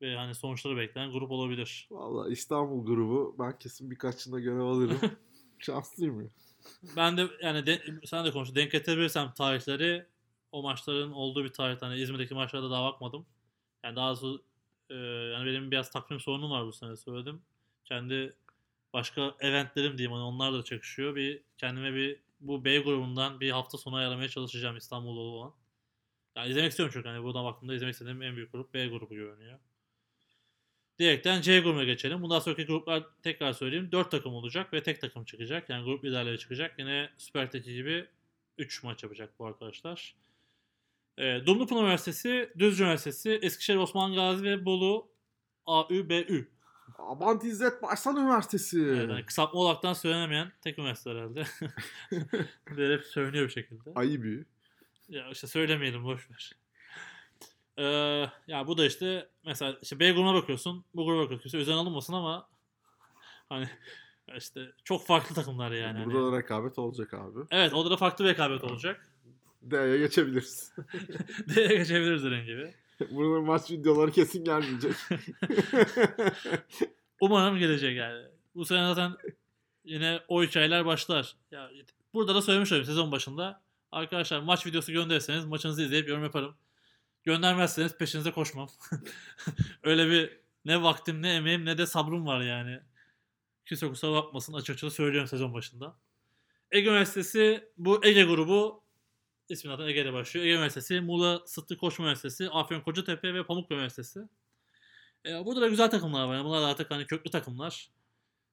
[0.00, 1.88] ve hani sonuçları beklenen grup olabilir.
[1.90, 5.00] Valla İstanbul grubu ben kesin birkaçında görev alırım.
[5.58, 6.28] Şanslıyım ya.
[6.96, 8.56] Ben de yani de, sen de konuştun.
[8.56, 10.06] Denk getirebilirsem tarihleri
[10.52, 11.82] o maçların olduğu bir tarih.
[11.82, 13.26] Hani İzmir'deki maçlarda daha bakmadım.
[13.84, 14.44] Yani daha doğrusu
[14.90, 17.42] e, yani benim biraz takvim sorunum var bu sene söyledim.
[17.84, 18.36] Kendi
[18.92, 21.16] başka eventlerim diyeyim hani onlar da çakışıyor.
[21.16, 25.54] Bir kendime bir bu B grubundan bir hafta sonu ayarlamaya çalışacağım İstanbul'da olan.
[26.36, 29.58] Yani izlemek istiyorum çünkü hani buradan baktığımda izlemek istediğim en büyük grup B grubu görünüyor.
[30.98, 32.22] Diyerekten C grubuna geçelim.
[32.22, 33.92] Bundan sonraki gruplar tekrar söyleyeyim.
[33.92, 35.70] 4 takım olacak ve tek takım çıkacak.
[35.70, 36.78] Yani grup liderleri çıkacak.
[36.78, 38.06] Yine Süper Lig'deki gibi
[38.58, 40.14] 3 maç yapacak bu arkadaşlar.
[41.18, 45.08] E, Dumlupınar Üniversitesi, Düzce Üniversitesi, Eskişehir Osman Gazi ve Bolu
[45.66, 46.55] AÜBÜ.
[46.98, 48.80] Abant İzzet Başsan Üniversitesi.
[48.80, 51.44] Evet, hani kısaltma olaraktan söylenemeyen tek üniversite herhalde.
[52.76, 53.92] Böyle hep söyleniyor bir şekilde.
[53.94, 54.44] Ayı büyü.
[55.08, 56.52] Ya işte söylemeyelim boş ver.
[57.78, 57.82] Ee,
[58.46, 61.58] ya bu da işte mesela işte B grubuna bakıyorsun, bu gruba bakıyorsun.
[61.58, 62.48] Üzerine alınmasın ama
[63.48, 63.68] hani
[64.36, 65.98] işte çok farklı takımlar yani.
[65.98, 67.38] Hani- Burada da rekabet olacak abi.
[67.50, 69.08] Evet orada da farklı bir rekabet olacak.
[69.62, 70.72] D'ye geçebiliriz.
[71.54, 72.74] D'ye geçebiliriz dediğin gibi.
[73.10, 74.92] Burada maç videoları kesin gelmeyecek.
[77.20, 78.26] Umarım gelecek yani.
[78.54, 79.16] Bu sene zaten
[79.84, 81.36] yine o hikayeler başlar.
[81.50, 81.70] Ya
[82.14, 83.62] burada da söylemiş olayım sezon başında.
[83.92, 86.56] Arkadaşlar maç videosu gönderirseniz maçınızı izleyip yorum yaparım.
[87.24, 88.68] Göndermezseniz peşinize koşmam.
[89.82, 92.80] Öyle bir ne vaktim ne emeğim ne de sabrım var yani.
[93.66, 95.96] Kimse kusura bakmasın açık açık söylüyorum sezon başında.
[96.70, 98.85] Ege Üniversitesi bu Ege grubu
[99.48, 100.46] ismi zaten Ege ile başlıyor.
[100.46, 104.20] Ege Üniversitesi, Muğla Sıtkı Koçma Üniversitesi, Afyon Kocatepe ve Pamukkale Üniversitesi.
[105.26, 106.34] E, burada da güzel takımlar var.
[106.34, 107.90] Yani bunlar da artık hani köklü takımlar.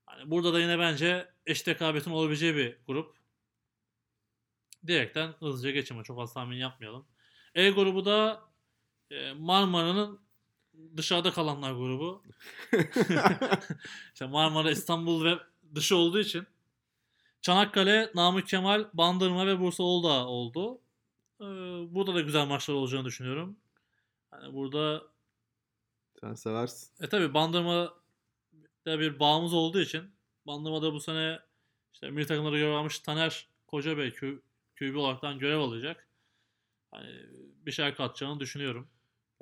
[0.05, 3.15] Hani burada da yine bence eşit rekabetin olabileceği bir grup.
[4.87, 6.03] Direkten hızlıca geçelim.
[6.03, 7.05] Çok fazla tahmin yapmayalım.
[7.55, 8.41] E grubu da
[9.11, 10.19] e, Marmara'nın
[10.97, 12.23] dışarıda kalanlar grubu.
[14.13, 15.37] İşte Marmara, İstanbul ve
[15.75, 16.47] dışı olduğu için
[17.41, 20.81] Çanakkale, Namık Kemal, Bandırma ve Bursa Uludağ oldu.
[21.43, 23.57] Ee, burada da güzel maçlar olacağını düşünüyorum.
[24.33, 25.03] Yani burada
[26.21, 27.03] Sen seversin.
[27.05, 30.03] e tabi Bandırma'da bir bağımız olduğu için
[30.47, 31.39] Bandırma'da bu sene
[31.93, 34.41] işte milli takımları görev almış Taner Kocabey kü,
[34.79, 36.07] QB olaraktan görev alacak.
[36.91, 37.25] Hani
[37.65, 38.87] bir şey katacağını düşünüyorum.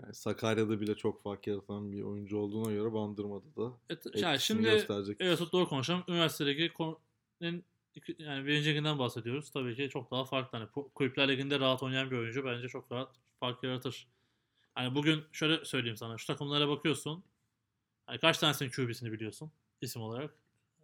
[0.01, 4.39] Yani Sakarya'da bile çok fark yaratan bir oyuncu olduğuna göre Bandırma'da da Et, etkisini yani
[4.39, 5.17] şimdi gösterecek.
[5.19, 6.03] evet doğru konuşalım.
[6.07, 7.63] Üniversitedeki konunun
[8.17, 9.51] yani birinci liginden bahsediyoruz.
[9.51, 10.57] Tabii ki çok daha farklı.
[10.57, 14.07] Hani kulüpler liginde rahat oynayan bir oyuncu bence çok rahat fark yaratır.
[14.75, 16.17] Hani bugün şöyle söyleyeyim sana.
[16.17, 17.23] Şu takımlara bakıyorsun.
[18.05, 19.51] Hani kaç tanesinin QB'sini biliyorsun
[19.81, 20.35] isim olarak.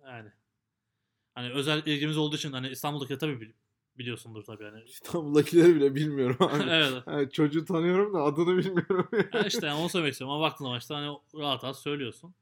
[0.04, 0.30] Yani
[1.36, 3.54] hani özel ilgimiz olduğu için hani İstanbul'daki tabii bil-
[3.98, 4.84] biliyorsundur tabii yani.
[4.88, 6.64] İstanbul'dakileri bile bilmiyorum abi.
[6.70, 7.04] evet.
[7.08, 9.10] Yani çocuğu tanıyorum da adını bilmiyorum.
[9.34, 12.36] Yani işte yani onu söylemek istiyorum ama baktığın zaman işte hani rahat rahat söylüyorsun.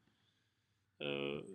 [0.99, 1.05] Ee,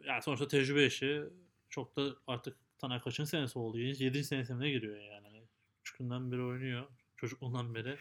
[0.06, 1.22] yani sonuçta tecrübe işi
[1.68, 3.78] çok da artık Taner kaçıncı senesi oldu?
[3.78, 4.24] 7.
[4.24, 5.26] senesine giriyor yani.
[5.26, 5.42] Hani
[5.84, 6.86] Küçüklüğünden beri oynuyor.
[7.16, 7.98] Çocukluğundan beri.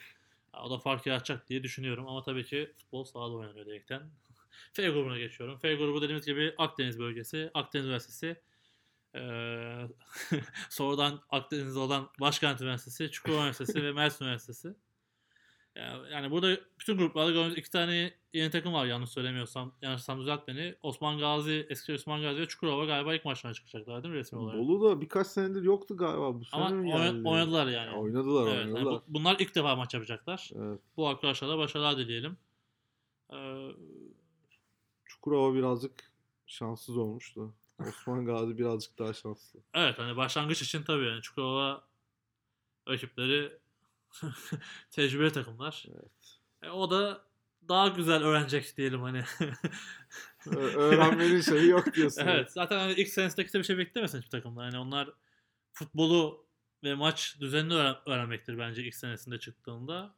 [0.53, 4.09] Ya o da fark yaratacak diye düşünüyorum ama tabii ki futbol sahada oynanıyor direkten.
[4.73, 5.57] F grubuna geçiyorum.
[5.59, 8.41] F grubu dediğimiz gibi Akdeniz bölgesi, Akdeniz Üniversitesi,
[9.15, 9.87] ee,
[10.69, 14.75] sonradan Akdeniz'de olan Başkent Üniversitesi, Çukurova Üniversitesi ve Mersin Üniversitesi.
[15.75, 19.73] Yani, yani burada bütün gruplarda gördüğünüz iki tane yeni takım var yanlış söylemiyorsam.
[19.81, 20.75] Yanlışsam düzelt beni.
[20.83, 24.59] Osman Gazi, eski Osman Gazi ve Çukurova galiba ilk maçlarına çıkacaklar değil mi resmi olarak?
[24.59, 26.39] Bolu da birkaç senedir yoktu galiba.
[26.39, 27.27] Bu sene Ama mi geldi?
[27.27, 27.87] oynadılar yani.
[27.93, 28.93] Ya oynadılar Evet, yani oynadılar.
[28.93, 30.49] bu- bunlar ilk defa maç yapacaklar.
[30.55, 30.79] Evet.
[30.97, 32.37] Bu arkadaşlara başarılar dileyelim.
[33.33, 33.67] Ee,
[35.05, 36.11] Çukurova birazcık
[36.47, 37.53] şanssız olmuştu.
[37.87, 39.59] Osman Gazi birazcık daha şanslı.
[39.73, 41.83] evet hani başlangıç için tabii yani Çukurova
[42.87, 43.51] rakipleri
[44.91, 45.85] tecrübeli takımlar.
[45.93, 46.39] Evet.
[46.63, 47.21] E, o da
[47.69, 49.23] daha güzel öğrenecek diyelim hani.
[50.75, 52.21] Öğrenmenin şeyi yok diyorsun.
[52.27, 54.63] evet zaten hani ilk senesindeki de bir şey beklemesin hiçbir takımda.
[54.65, 55.09] Yani onlar
[55.73, 56.45] futbolu
[56.83, 60.15] ve maç düzenini öğren- öğrenmektir bence ilk senesinde çıktığında.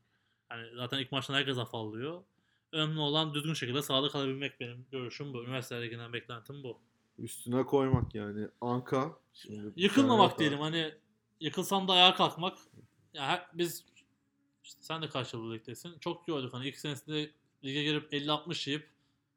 [0.49, 2.23] Hani zaten ilk maçtan herkes afallıyor.
[2.71, 5.43] Önemli olan düzgün şekilde sahada kalabilmek benim görüşüm bu.
[5.43, 6.79] Üniversite liginden beklentim bu.
[7.17, 8.47] Üstüne koymak yani.
[8.61, 9.11] Anka.
[9.33, 10.93] Şimdi Yıkılmamak diyelim hani
[11.39, 12.57] yıkılsam da ayağa kalkmak.
[13.13, 13.85] Ya her- biz
[14.63, 15.99] işte sen de kaç yıl ligdesin.
[15.99, 17.31] Çok gördük hani ilk senesinde
[17.63, 18.87] lige girip 50-60 yiyip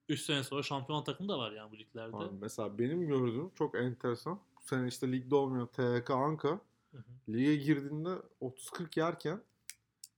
[0.08, 2.16] 3 sene sonra şampiyon takım da var yani bu liglerde.
[2.16, 4.40] Abi mesela benim gördüğüm çok enteresan.
[4.56, 7.02] Bu sene işte ligde olmayan TK Anka Hı hı.
[7.28, 9.40] lige girdiğinde 30-40 yerken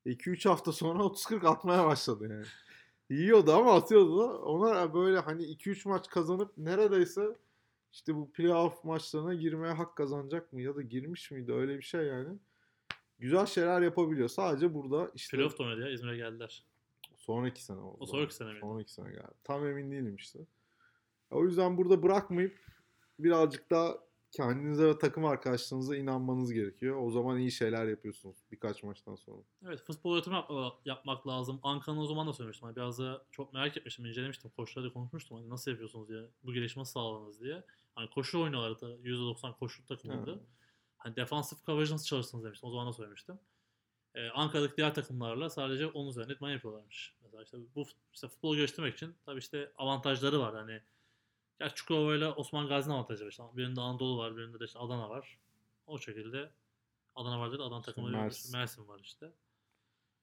[0.06, 2.46] 2-3 hafta sonra 30-40 atmaya başladı yani.
[3.10, 4.38] Yiyordu ama atıyordu da.
[4.38, 7.36] Ona böyle hani 2-3 maç kazanıp neredeyse
[7.92, 12.00] işte bu playoff maçlarına girmeye hak kazanacak mı ya da girmiş miydi öyle bir şey
[12.00, 12.38] yani.
[13.18, 14.28] Güzel şeyler yapabiliyor.
[14.28, 16.64] Sadece burada işte Playoff da oynadı ya İzmir'e geldiler.
[17.26, 17.96] Sonraki sene oldu.
[18.00, 18.60] O sonraki sene miydi?
[18.60, 19.34] Sonraki sene geldi.
[19.44, 20.38] Tam emin değilim işte.
[21.30, 22.60] O yüzden burada bırakmayıp
[23.18, 23.98] birazcık daha
[24.32, 26.96] kendinize ve takım arkadaşlarınıza inanmanız gerekiyor.
[27.02, 29.42] O zaman iyi şeyler yapıyorsunuz birkaç maçtan sonra.
[29.66, 31.60] Evet futbol öğretimi yapma- yapmak lazım.
[31.62, 32.66] Anka'nın o zaman da söylemiştim.
[32.66, 34.50] Hani biraz da çok merak etmiştim, incelemiştim.
[34.50, 35.36] Koçlarla konuşmuştum.
[35.36, 36.30] Hani nasıl yapıyorsunuz diye.
[36.42, 37.64] Bu gelişme sağladınız diye.
[37.94, 38.98] Hani koşu oynuyorlardı.
[39.02, 40.30] %90 koşu takımıydı.
[40.30, 40.40] Ha.
[40.96, 42.68] Hani defansif coverage nasıl çalışırsınız demiştim.
[42.68, 43.38] O zaman da söylemiştim.
[44.16, 47.14] Ee, Ankara'daki diğer takımlarla sadece onun üzerine idman yapıyorlarmış.
[47.22, 50.54] Mesela işte bu işte futbolu geliştirmek için tabii işte avantajları var.
[50.54, 50.80] Hani
[51.60, 53.30] ya Çukurova ile Osman Gazi'nin avantajı var.
[53.30, 55.38] İşte birinde Anadolu var, birinde de işte Adana var.
[55.86, 56.50] O şekilde
[57.16, 57.62] Adana var dedi.
[57.62, 58.10] Adana takımı.
[58.10, 58.52] Mersin.
[58.58, 59.32] Mersin var işte.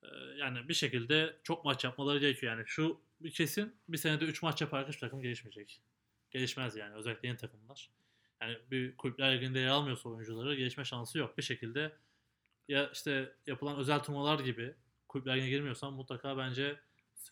[0.04, 2.58] Ee, yani bir şekilde çok maç yapmaları gerekiyor.
[2.58, 5.82] Yani şu bir kesin bir senede 3 maç yaparak hiçbir takım gelişmeyecek.
[6.32, 7.90] Gelişmez yani özellikle yeni takımlar.
[8.42, 11.38] Yani bir kulüpler liginde yer almıyorsa oyuncuları gelişme şansı yok.
[11.38, 11.96] Bir şekilde
[12.68, 14.76] ya işte yapılan özel turnuvalar gibi
[15.08, 16.80] kulüpler ligine girmiyorsan mutlaka bence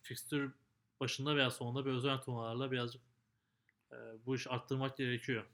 [0.02, 0.52] fikstür
[1.00, 3.02] başında veya sonunda bir özel turnuvalarla birazcık
[3.92, 5.46] e, bu iş arttırmak gerekiyor.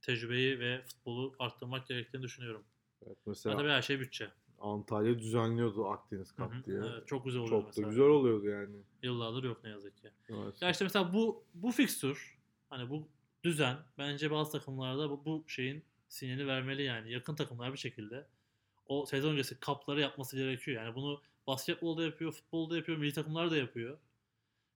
[0.00, 2.64] Tecrübeyi ve futbolu arttırmak gerektiğini düşünüyorum.
[3.06, 4.30] Evet, mesela tabii her şey bütçe.
[4.60, 6.78] Antalya düzenliyordu Akdeniz Cup diye.
[6.78, 7.86] Evet, çok güzel oluyor Çok mesela.
[7.86, 8.76] da güzel oluyordu yani.
[9.02, 10.10] Yıllardır yok ne yazık ki.
[10.28, 10.62] Evet.
[10.62, 13.08] Ya işte mesela bu bu fikstür hani bu
[13.44, 17.12] düzen bence bazı takımlarda bu, bu şeyin sinyali vermeli yani.
[17.12, 18.26] Yakın takımlar bir şekilde
[18.88, 20.82] o sezon öncesi kapları yapması gerekiyor.
[20.82, 23.98] Yani bunu basketbolda yapıyor, futbolda yapıyor, milli takımlar da yapıyor.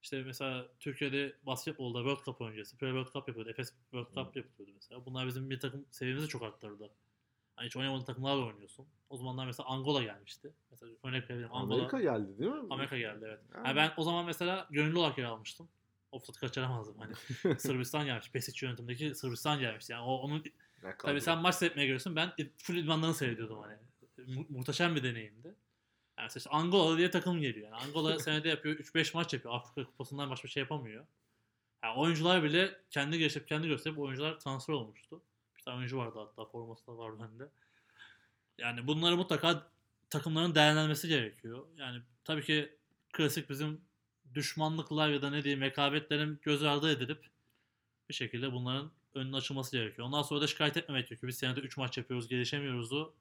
[0.02, 4.72] İşte mesela Türkiye'de basketbolda World Cup öncesi, Pre World Cup yapıyordu, Efes World Cup yapıyordu
[4.74, 5.06] mesela.
[5.06, 6.90] Bunlar bizim milli takım seviyemizi çok arttırdı.
[7.56, 8.86] Hani hiç oynamadığın takımlarla oynuyorsun.
[9.10, 10.52] O zamanlar mesela Angola gelmişti.
[10.70, 11.54] Mesela örnek verebilirim.
[11.54, 12.66] Angola, Amerika geldi değil mi?
[12.70, 13.40] Amerika geldi evet.
[13.52, 13.62] Ha.
[13.66, 15.68] Yani ben o zaman mesela gönüllü olarak yer almıştım.
[16.12, 17.14] O fırsatı kaçıramazdım hani.
[17.60, 18.30] Sırbistan gelmiş.
[18.30, 19.92] Pesic yönetimdeki Sırbistan gelmişti.
[19.92, 20.44] Yani o onun
[20.98, 22.16] tabii sen maç seyretmeye geliyorsun.
[22.16, 23.76] Ben full idmanlarını seyrediyordum hani.
[24.26, 25.54] Mu- muhteşem bir deneyimdi.
[26.18, 27.70] Yani işte Angola diye takım geliyor.
[27.70, 29.54] Yani Angola senede yapıyor 3-5 maç yapıyor.
[29.54, 31.06] Afrika Kupası'ndan başka şey yapamıyor.
[31.84, 35.22] Yani oyuncular bile kendi geliştirip kendi gösterip oyuncular transfer olmuştu.
[35.56, 37.48] Bir tane oyuncu vardı hatta forması da var bende.
[38.58, 39.66] Yani bunları mutlaka
[40.10, 41.66] takımların değerlendirmesi gerekiyor.
[41.76, 42.76] Yani tabii ki
[43.12, 43.80] klasik bizim
[44.34, 47.30] düşmanlıklar ya da ne diyeyim rekabetlerin göz ardı edilip
[48.08, 50.06] bir şekilde bunların önünün açılması gerekiyor.
[50.06, 51.28] Ondan sonra da şikayet etmemek gerekiyor.
[51.28, 53.14] Biz senede 3 maç yapıyoruz, gelişemiyoruz'u.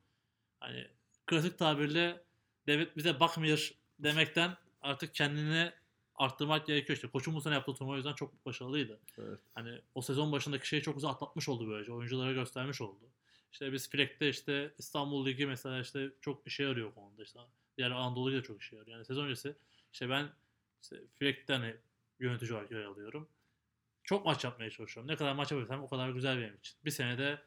[0.62, 0.88] Hani
[1.26, 2.24] klasik tabirle
[2.68, 5.72] devlet bize bakmıyor demekten artık kendini
[6.16, 6.96] arttırmak gerekiyor.
[6.96, 9.00] İşte koçun bu sene yaptığı turnuva o yüzden çok başarılıydı.
[9.18, 9.40] Evet.
[9.54, 11.94] Hani o sezon başındaki şeyi çok güzel atlatmış oldu böylece.
[11.94, 13.12] Oyunculara göstermiş oldu.
[13.52, 17.24] İşte biz Fleck'te işte İstanbul Ligi mesela işte çok işe yarıyor konuda.
[17.24, 17.40] İşte
[17.78, 18.98] diğer Anadolu Ligi de çok işe yarıyor.
[18.98, 19.56] Yani sezon öncesi
[19.94, 20.30] işte ben
[20.82, 21.76] işte Fleck'te hani
[22.20, 23.30] yönetici olarak yer alıyorum.
[24.04, 25.12] Çok maç yapmaya çalışıyorum.
[25.12, 26.78] Ne kadar maç yapabilirsem o kadar güzel benim için.
[26.86, 27.42] Bir senede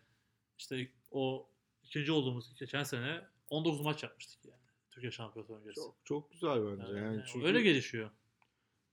[0.58, 1.48] işte o
[1.94, 4.60] ikinci olduğumuz geçen sene 19 maç yapmıştık yani.
[4.90, 5.74] Türkiye Şampiyonası öncesi.
[5.74, 6.82] Çok çok güzel bence.
[6.82, 8.10] Yani, Yani, yani çünkü öyle gelişiyor.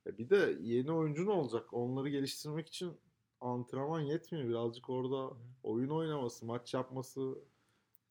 [0.05, 1.73] Ya bir de yeni oyuncun olacak.
[1.73, 2.97] Onları geliştirmek için
[3.41, 4.49] antrenman yetmiyor.
[4.49, 7.35] Birazcık orada oyun oynaması, maç yapması,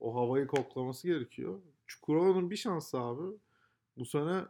[0.01, 1.61] o havayı koklaması gerekiyor.
[1.87, 3.37] Çukurova'nın bir şansı abi.
[3.97, 4.45] Bu sene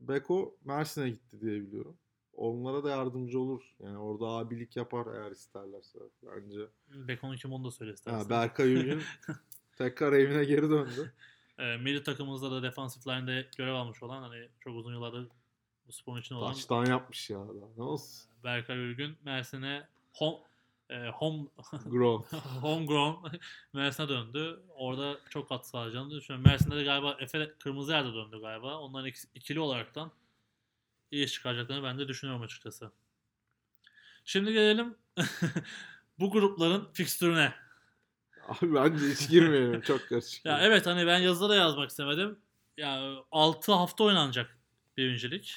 [0.00, 1.96] Beko Mersin'e gitti diye biliyorum.
[2.32, 3.74] Onlara da yardımcı olur.
[3.80, 6.60] Yani orada abilik yapar eğer isterlerse bence.
[7.08, 8.18] Beko'nun kim onu da söyle istersen.
[8.18, 9.00] Ha, Berkay Ünlü
[9.76, 11.12] tekrar evine geri döndü.
[11.58, 15.28] E, milli takımımızda da defensif line'de görev almış olan hani çok uzun yıllardır
[15.86, 17.38] bu sporun içinde olan Taştan yapmış ya.
[17.38, 17.68] Daha.
[17.76, 18.30] Ne olsun?
[18.44, 20.38] Berkay Ülgün Mersin'e home,
[20.90, 21.48] e, home
[21.86, 22.36] Grown.
[22.60, 23.26] homegrown
[23.72, 24.60] Mersin'e döndü.
[24.68, 26.50] Orada çok katkı sağlayacağını düşünüyorum.
[26.50, 28.78] Mersin'de de galiba Efe Kırmızı Yerde döndü galiba.
[28.78, 30.12] Onların ikisi- ikili olaraktan
[31.10, 32.90] iyi iş çıkaracaklarını ben de düşünüyorum açıkçası.
[34.24, 34.96] Şimdi gelelim
[36.18, 37.65] bu grupların fikstürüne.
[38.48, 39.80] Abi bence hiç girmeyelim.
[39.80, 40.44] Çok karışık.
[40.44, 42.38] Ya evet hani ben yazıda da yazmak istemedim.
[42.76, 44.58] Ya 6 hafta oynanacak
[44.96, 45.54] birincilik.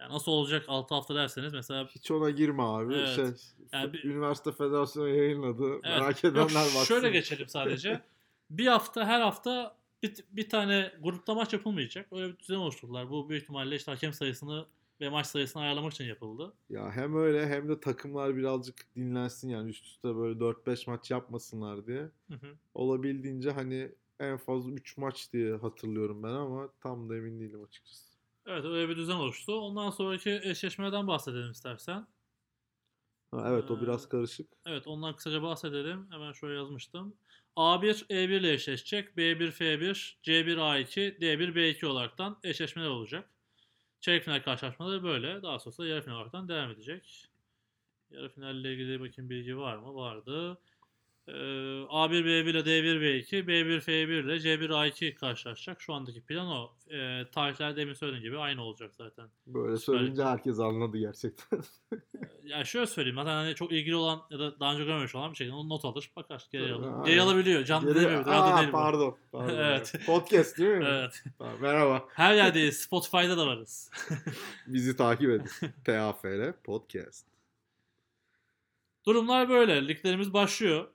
[0.00, 2.94] Ya nasıl olacak 6 hafta derseniz mesela Hiç ona girme abi.
[2.94, 3.16] Evet.
[3.16, 3.24] Şey,
[3.72, 5.64] Yani bir- Üniversite Federasyonu yayınladı.
[5.72, 5.82] Evet.
[5.84, 6.84] Merak Yok, edenler baksın.
[6.84, 8.00] Şöyle geçelim sadece.
[8.50, 12.12] bir hafta her hafta bir, bir tane grupta maç yapılmayacak.
[12.12, 13.10] Öyle bir düzen oluşturdular.
[13.10, 14.66] Bu büyük ihtimalle işte hakem sayısını
[15.00, 16.58] ve maç sayısını ayarlamak için yapıldı.
[16.68, 21.86] Ya hem öyle hem de takımlar birazcık dinlensin yani üst üste böyle 4-5 maç yapmasınlar
[21.86, 22.10] diye.
[22.30, 22.58] Hı hı.
[22.74, 28.18] Olabildiğince hani en fazla 3 maç diye hatırlıyorum ben ama tam da emin değilim açıkçası.
[28.46, 29.54] Evet öyle bir düzen oluştu.
[29.60, 32.06] Ondan sonraki eşleşmeden bahsedelim istersen.
[33.30, 34.52] Ha, evet o Ee, biraz karışık.
[34.66, 36.08] Evet ondan kısaca bahsedelim.
[36.12, 37.18] Hemen şöyle yazmıştım.
[37.56, 39.16] A1 E1 ile eşleşecek.
[39.16, 43.30] B1 F1, C1 A2, D1 B2 olaraktan eşleşmeler olacak.
[44.06, 45.42] Çeyrek final karşılaşmaları böyle.
[45.42, 47.30] Daha sonrasında yarı final olaraktan devam edecek.
[48.10, 49.94] Yarı finalle ilgili bakayım bilgi var mı?
[49.94, 50.58] Vardı.
[51.28, 55.80] Ee, A1 B1 ile D1 B2, B1 F1 ile C1 A2 karşılaşacak.
[55.80, 56.72] Şu andaki plan o.
[56.90, 59.28] Ee, tarihler demin söylediğim gibi aynı olacak zaten.
[59.46, 61.60] Böyle Süper söyleyince herkes anladı gerçekten.
[62.44, 63.16] Ya şöyle söyleyeyim.
[63.16, 65.84] Zaten hani çok ilgili olan ya da daha önce görmemiş olan bir şekilde onu not
[65.84, 66.10] alır.
[66.16, 66.46] Bakar.
[66.52, 67.04] Geri, alır.
[67.06, 67.64] Geri alabiliyor.
[67.64, 69.16] Canlı Geri- Aa, değil pardon.
[69.32, 69.54] pardon.
[69.56, 69.92] Evet.
[70.06, 70.84] Podcast değil mi?
[70.88, 71.24] Evet.
[71.38, 72.08] Tamam, merhaba.
[72.14, 72.78] Her yerdeyiz.
[72.80, 73.90] Spotify'da da varız.
[74.66, 75.48] Bizi takip edin.
[75.86, 77.26] PAFR Podcast.
[79.06, 79.88] Durumlar böyle.
[79.88, 80.88] Liglerimiz başlıyor.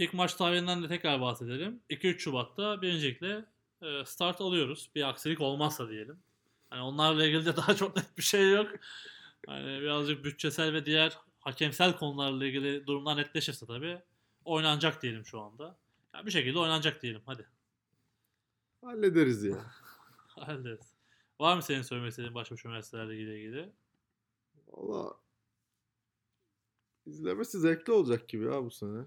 [0.00, 1.80] İlk maç tarihinden de tekrar bahsedelim.
[1.90, 3.44] 2-3 Şubat'ta birincilikle
[3.82, 4.90] e, start alıyoruz.
[4.94, 6.18] Bir aksilik olmazsa diyelim.
[6.70, 8.68] Hani onlarla ilgili de daha çok net bir şey yok.
[9.46, 13.98] Hani birazcık bütçesel ve diğer hakemsel konularla ilgili durumlar netleşirse tabii
[14.44, 15.76] oynanacak diyelim şu anda.
[16.14, 17.22] Yani bir şekilde oynanacak diyelim.
[17.26, 17.46] Hadi.
[18.84, 19.72] Hallederiz ya.
[20.26, 20.94] Hallederiz.
[21.40, 23.72] Var mı senin söylemek istediğin başka bir üniversitelerle ilgili?
[24.68, 25.14] Valla
[27.06, 29.04] izlemesi zevkli olacak gibi ya bu sene.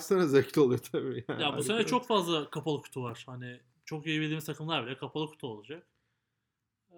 [0.00, 1.24] Sene zevkli oluyor tabii.
[1.28, 1.42] Yani.
[1.42, 3.22] Ya bu sene çok fazla kapalı kutu var.
[3.26, 5.86] Hani çok iyi bildiğimiz takımlar bile kapalı kutu olacak.
[6.92, 6.96] Ee,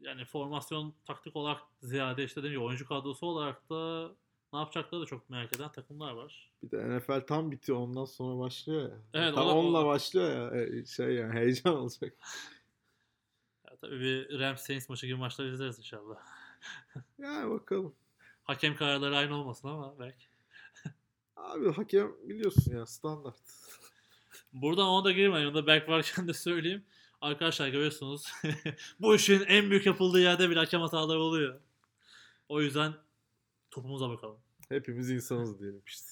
[0.00, 4.10] yani formasyon taktik olarak ziyade işte dediğim gibi oyuncu kadrosu olarak da
[4.52, 6.52] ne yapacakları da çok merak eden takımlar var.
[6.62, 8.98] Bir de NFL tam bitiyor ondan sonra başlıyor ya.
[9.14, 10.62] Evet, tam onunla başlıyor ya.
[10.62, 12.16] E, Şey yani heyecan olacak.
[13.64, 16.16] Ya tabii bir Rams Saints maçı gibi maçlar izleriz inşallah.
[17.18, 17.94] Yani bakalım.
[18.44, 20.33] Hakem kararları aynı olmasın ama belki.
[21.36, 23.36] Abi hakem biliyorsun ya standart.
[24.52, 25.46] Buradan ona da girmeyin.
[25.46, 26.84] Onu da Berk varken de söyleyeyim.
[27.20, 28.32] Arkadaşlar görüyorsunuz.
[29.00, 31.60] bu işin en büyük yapıldığı yerde bile hakem hataları oluyor.
[32.48, 32.94] O yüzden
[33.70, 34.38] topumuza bakalım.
[34.68, 36.08] Hepimiz insanız diyelim işte.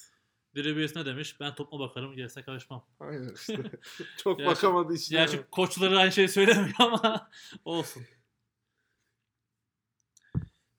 [0.55, 1.39] Diri birisi ne demiş?
[1.39, 2.85] Ben topuma bakarım gerisine karışmam.
[2.99, 3.71] Aynen işte.
[4.17, 5.15] Çok Gerçi- bakamadı işte.
[5.15, 7.29] Gerçi koçları aynı şeyi söylemiyor ama
[7.65, 8.03] olsun.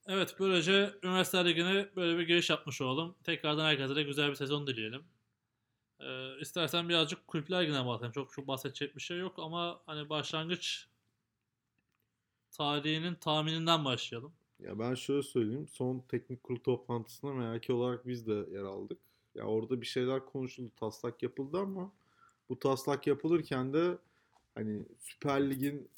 [0.06, 3.14] Evet böylece Üniversite Ligi'ne böyle bir giriş yapmış olalım.
[3.24, 5.04] Tekrardan herkese de güzel bir sezon dileyelim.
[6.00, 8.12] Ee, istersen birazcık Kulüpler Ligi'ne bahsedelim.
[8.12, 10.88] Çok çok bahsedecek bir şey yok ama hani başlangıç
[12.50, 14.32] tarihinin tahmininden başlayalım.
[14.58, 15.68] Ya ben şöyle söyleyeyim.
[15.68, 18.98] Son teknik kurul toplantısına MHK olarak biz de yer aldık.
[19.34, 20.70] Ya orada bir şeyler konuşuldu.
[20.76, 21.92] Taslak yapıldı ama
[22.48, 23.98] bu taslak yapılırken de
[24.54, 25.88] hani Süper Lig'in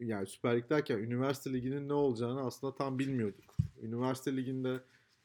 [0.00, 3.56] yani Süper Lig derken Üniversite Ligi'nin ne olacağını aslında tam bilmiyorduk.
[3.82, 4.80] Üniversite Ligi'nde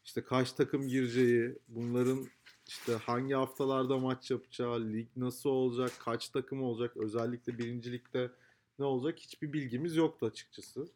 [0.05, 2.27] işte kaç takım gireceği, bunların
[2.67, 8.31] işte hangi haftalarda maç yapacağı, lig nasıl olacak, kaç takım olacak, özellikle birincilikte
[8.79, 10.87] ne olacak hiçbir bilgimiz yoktu açıkçası.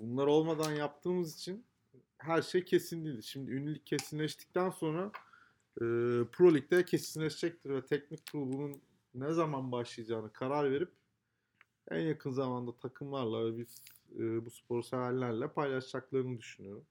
[0.00, 1.64] Bunlar olmadan yaptığımız için
[2.18, 3.22] her şey kesin değildi.
[3.22, 5.12] Şimdi ünlülük kesinleştikten sonra
[5.76, 5.84] e,
[6.32, 8.78] Pro Lig'de kesinleşecektir ve teknik kurul
[9.14, 10.99] ne zaman başlayacağını karar verip
[11.90, 13.82] en yakın zamanda takımlarla ve biz
[14.18, 16.84] e, bu sporu severlerle paylaşacaklarını düşünüyorum.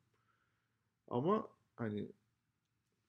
[1.07, 2.07] Ama hani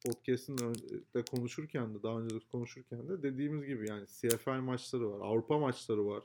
[0.07, 0.75] podcast'ın
[1.15, 5.59] de konuşurken de daha önce de konuşurken de dediğimiz gibi yani CFL maçları var, Avrupa
[5.59, 6.25] maçları var,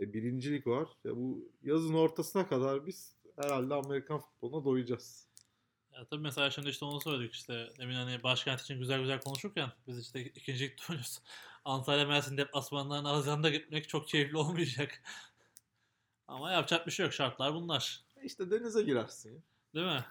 [0.00, 0.88] e, birincilik var.
[1.04, 5.27] Ya bu yazın ortasına kadar biz herhalde Amerikan futboluna doyacağız.
[5.98, 9.72] Ya tabii mesela şimdi işte onu söyledik işte demin hani başkent için güzel güzel konuşurken
[9.86, 11.20] biz işte ikincilik oynuyoruz.
[11.64, 15.02] Antalya Mersin deplasmanlarına Haziran'da gitmek çok keyifli olmayacak.
[16.28, 17.12] Ama yapacak bir şey yok.
[17.12, 18.00] Şartlar bunlar.
[18.22, 19.44] İşte denize girersin.
[19.74, 20.04] Değil mi?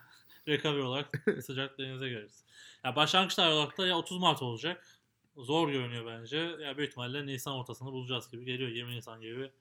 [0.47, 2.45] Recovery olarak sıcak denize gireriz.
[2.83, 4.87] Ya başlangıçlar olarak da ya 30 Mart olacak.
[5.37, 6.37] Zor görünüyor bence.
[6.37, 8.69] Ya büyük ihtimalle Nisan ortasını bulacağız gibi geliyor.
[8.69, 9.51] 20 Nisan gibi.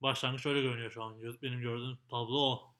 [0.00, 1.22] Başlangıç öyle görünüyor şu an.
[1.42, 2.77] Benim gördüğüm tablo o.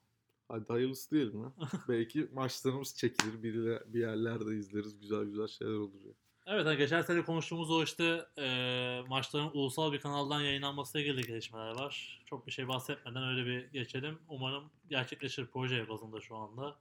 [0.49, 1.51] Hadi hayırlısı diyelim mi?
[1.89, 3.43] Belki maçlarımız çekilir.
[3.43, 3.53] Bir,
[3.93, 4.99] bir yerlerde izleriz.
[4.99, 6.05] Güzel güzel şeyler olur.
[6.05, 6.13] Ya.
[6.45, 11.75] Evet hani geçen sene konuştuğumuz o işte e, maçların ulusal bir kanaldan yayınlanmasıyla ilgili gelişmeler
[11.75, 12.21] var.
[12.25, 14.19] Çok bir şey bahsetmeden öyle bir geçelim.
[14.29, 16.77] Umarım gerçekleşir proje bazında şu anda.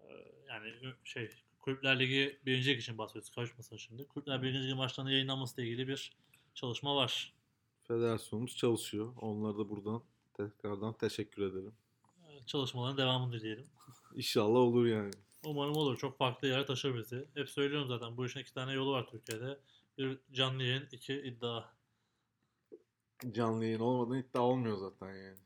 [0.00, 0.06] E,
[0.48, 0.72] yani
[1.04, 1.30] şey
[1.60, 3.30] Kulüpler Ligi birincilik için bahsediyoruz.
[3.30, 4.08] Karışmasın şimdi.
[4.08, 6.12] Kulüpler birinci ligi maçlarının yayınlanmasıyla ilgili bir
[6.54, 7.34] çalışma var.
[7.82, 9.12] Federasyonumuz çalışıyor.
[9.20, 10.02] Onlara da buradan
[10.34, 11.72] tekrardan teşekkür edelim.
[12.46, 13.66] Çalışmaların devamını dileyelim.
[14.14, 15.10] İnşallah olur yani.
[15.46, 15.96] Umarım olur.
[15.98, 17.28] Çok farklı yere taşır bizi.
[17.34, 19.58] Hep söylüyorum zaten bu işin iki tane yolu var Türkiye'de.
[19.98, 21.64] Bir canlı yayın, iki iddia.
[23.32, 25.38] Canlı yayın olmadan iddia olmuyor zaten yani.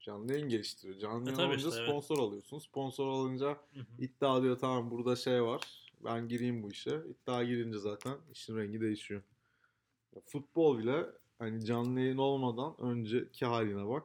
[0.00, 0.98] Canlı yayın geliştiriyor.
[0.98, 2.26] Canlı e, yayın olunca işte, sponsor evet.
[2.28, 2.58] alıyorsun.
[2.58, 3.86] Sponsor alınca hı hı.
[3.98, 5.90] iddia diyor tamam burada şey var.
[6.04, 6.90] Ben gireyim bu işe.
[6.90, 9.22] İddia girince zaten işin rengi değişiyor.
[10.26, 11.06] Futbol bile
[11.38, 14.04] hani canlı yayın olmadan önceki haline bak.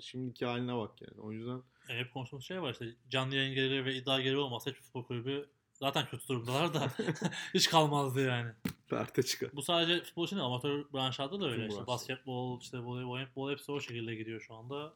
[0.00, 1.20] Şimdiki haline bak yani.
[1.20, 4.70] O yüzden e, hep konuştuğumuz şey var işte canlı yayın geliri ve iddia geliri olmasa
[4.70, 6.92] hiçbir futbol kulübü zaten kötü durumdalar da
[7.54, 8.50] hiç kalmazdı yani.
[8.88, 9.50] Perte çıkar.
[9.52, 11.66] Bu sadece futbol için değil amatör branşlarda da öyle.
[11.68, 14.94] işte basketbol, işte voleybol, handball hepsi o şekilde gidiyor şu anda.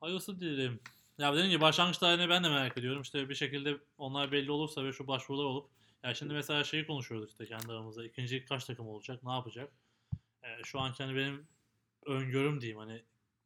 [0.00, 0.80] Hayırlısı diyelim.
[1.18, 3.02] Ya dediğim gibi başlangıç tarihini ben de merak ediyorum.
[3.02, 5.70] İşte bir şekilde onlar belli olursa ve şu başvurular olup
[6.02, 8.04] ya şimdi mesela şeyi konuşuyoruz işte kendi aramızda.
[8.04, 9.22] İkinci kaç takım olacak?
[9.22, 9.72] Ne yapacak?
[10.42, 11.46] Ee, şu an kendi benim
[12.06, 13.02] öngörüm diyeyim hani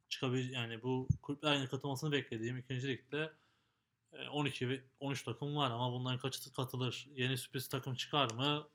[0.08, 3.32] çıkabil yani bu kulüplerin katılmasını beklediğim ikinci ligde
[4.30, 7.08] 12 ve 13 takım var ama bunların kaçı katılır?
[7.14, 8.68] Yeni sürpriz takım çıkar mı?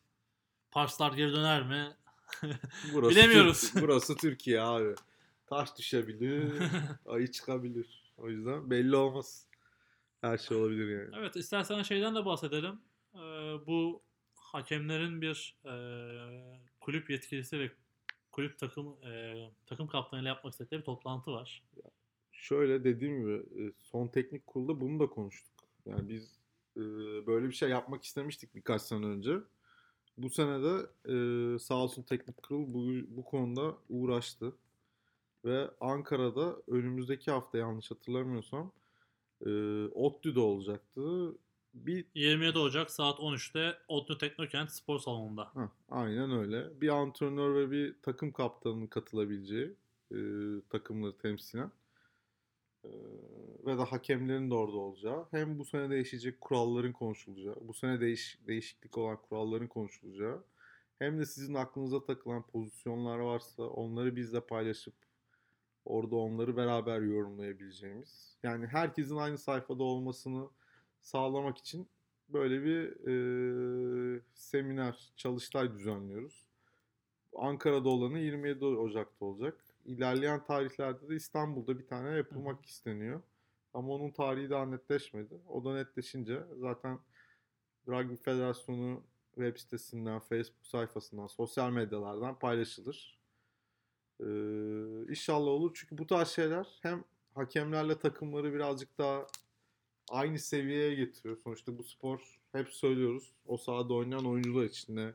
[0.71, 1.97] Parslar geri döner mi?
[2.93, 3.71] Burası Bilemiyoruz.
[3.71, 4.95] Türk, burası Türkiye abi.
[5.45, 6.51] Taş düşebilir,
[7.05, 8.13] ayı çıkabilir.
[8.17, 9.47] O yüzden belli olmaz.
[10.21, 11.15] Her şey olabilir yani.
[11.19, 12.81] Evet istersen şeyden de bahsedelim.
[13.15, 13.19] Ee,
[13.67, 14.03] bu
[14.35, 15.73] hakemlerin bir e,
[16.79, 17.71] kulüp yetkilisi ve
[18.33, 19.33] kulüp takım e,
[19.65, 21.63] takım kaptanıyla yapmak istedikleri bir toplantı var.
[22.31, 25.53] Şöyle dediğim gibi son teknik kurulda bunu da konuştuk.
[25.85, 26.39] Yani biz
[26.77, 26.81] e,
[27.27, 29.37] böyle bir şey yapmak istemiştik birkaç sene önce.
[30.17, 30.75] Bu sene de
[31.05, 34.53] e, sağ olsun teknik kurul bu, bu konuda uğraştı.
[35.45, 38.71] Ve Ankara'da önümüzdeki hafta yanlış hatırlamıyorsam
[39.45, 39.49] e,
[39.85, 41.35] ODTÜ'de olacaktı
[41.73, 45.51] bir 27 Ocak saat 13'te ODTÜ Teknokent Spor Salonu'nda.
[45.53, 46.81] Heh, aynen öyle.
[46.81, 49.75] Bir antrenör ve bir takım kaptanının katılabileceği
[50.11, 50.17] e,
[50.69, 51.71] takımları temsilen
[52.83, 52.89] e,
[53.65, 58.39] ve de hakemlerin de orada olacağı hem bu sene değişecek kuralların konuşulacağı, bu sene değiş,
[58.47, 60.43] değişiklik olan kuralların konuşulacağı
[60.99, 64.93] hem de sizin aklınıza takılan pozisyonlar varsa onları bizle paylaşıp
[65.85, 68.37] orada onları beraber yorumlayabileceğimiz.
[68.43, 70.49] Yani herkesin aynı sayfada olmasını
[71.03, 71.87] sağlamak için
[72.29, 76.47] böyle bir e, seminer, çalıştay düzenliyoruz.
[77.35, 79.65] Ankara'da olanı 27 Ocak'ta olacak.
[79.85, 82.65] İlerleyen tarihlerde de İstanbul'da bir tane yapılmak Hı.
[82.65, 83.21] isteniyor.
[83.73, 85.41] Ama onun tarihi daha netleşmedi.
[85.49, 86.99] O da netleşince zaten
[87.87, 89.03] Rugby Federasyonu
[89.35, 93.19] web sitesinden, Facebook sayfasından, sosyal medyalardan paylaşılır.
[94.19, 94.25] Ee,
[95.09, 95.71] inşallah olur.
[95.73, 97.03] Çünkü bu tarz şeyler hem
[97.35, 99.27] hakemlerle takımları birazcık daha
[100.09, 101.37] aynı seviyeye getiriyor.
[101.37, 103.33] Sonuçta bu spor hep söylüyoruz.
[103.45, 105.13] O sahada oynayan oyuncular için ne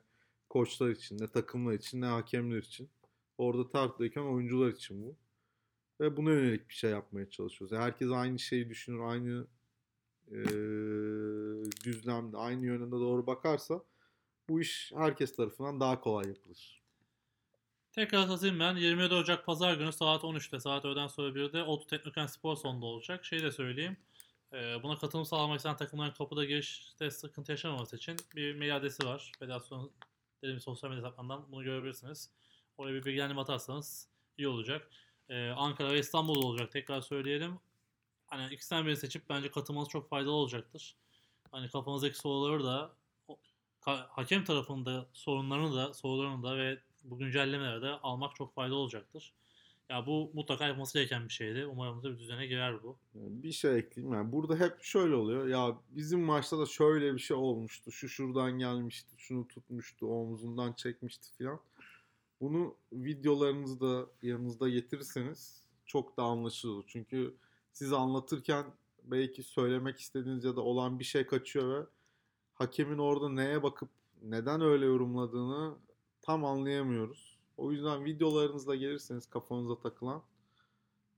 [0.48, 2.90] koçlar için ne takımlar için ne hakemler için.
[3.38, 5.16] Orada tartılırken oyuncular için bu.
[6.00, 7.72] Ve buna yönelik bir şey yapmaya çalışıyoruz.
[7.72, 9.46] Yani herkes aynı şeyi düşünür, aynı
[10.30, 10.38] e,
[11.84, 13.82] düzlemde, aynı yönünde doğru bakarsa
[14.48, 16.82] bu iş herkes tarafından daha kolay yapılır.
[17.92, 18.76] Tekrar hatırlayayım ben.
[18.76, 23.24] 27 Ocak Pazar günü saat 13'te, saat öğleden sonra 1'de Otu Teknoken Spor Son'da olacak.
[23.24, 23.96] Şey de söyleyeyim.
[24.52, 29.32] E, buna katılım sağlamak isteyen takımların kapıda girişte sıkıntı yaşamaması için bir mail adresi var.
[29.38, 29.90] Federasyon
[30.42, 32.30] dediğim sosyal medya hesaplarından bunu görebilirsiniz.
[32.78, 34.90] Oraya bir bilgilendirme atarsanız iyi olacak.
[35.28, 37.58] E, Ankara ve İstanbul'da olacak tekrar söyleyelim.
[38.26, 40.96] Hani ikisinden birini seçip bence katılmanız çok faydalı olacaktır.
[41.50, 42.92] Hani kafanızdaki soruları da
[44.08, 49.32] hakem tarafında sorunlarını da sorularını da ve bu güncellemeleri de almak çok faydalı olacaktır.
[49.90, 51.66] Ya bu mutlaka yapması gereken bir şeydi.
[51.66, 52.96] Umarım da bir düzene girer bu.
[53.14, 54.14] Bir şey ekleyeyim.
[54.14, 55.46] Yani burada hep şöyle oluyor.
[55.46, 57.92] Ya bizim maçta da şöyle bir şey olmuştu.
[57.92, 59.14] Şu şuradan gelmişti.
[59.16, 60.06] Şunu tutmuştu.
[60.06, 61.60] Omzundan çekmişti filan.
[62.40, 66.84] Bunu videolarınızda yanınızda getirirseniz çok da anlaşılır.
[66.86, 67.34] Çünkü
[67.72, 68.64] siz anlatırken
[69.04, 71.86] belki söylemek istediğiniz ya da olan bir şey kaçıyor ve
[72.54, 73.88] hakemin orada neye bakıp
[74.22, 75.74] neden öyle yorumladığını
[76.22, 77.37] tam anlayamıyoruz.
[77.58, 80.22] O yüzden videolarınızla gelirseniz kafanıza takılan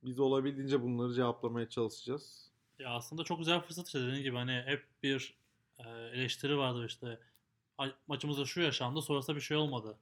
[0.02, 2.50] biz olabildiğince bunları cevaplamaya çalışacağız.
[2.78, 5.34] Ya aslında çok güzel fırsat işte dediğin gibi hani hep bir
[5.78, 7.20] e, eleştiri vardı işte
[7.78, 9.98] "Ay, maçımızda şu yaşandı sonrasında bir şey olmadı.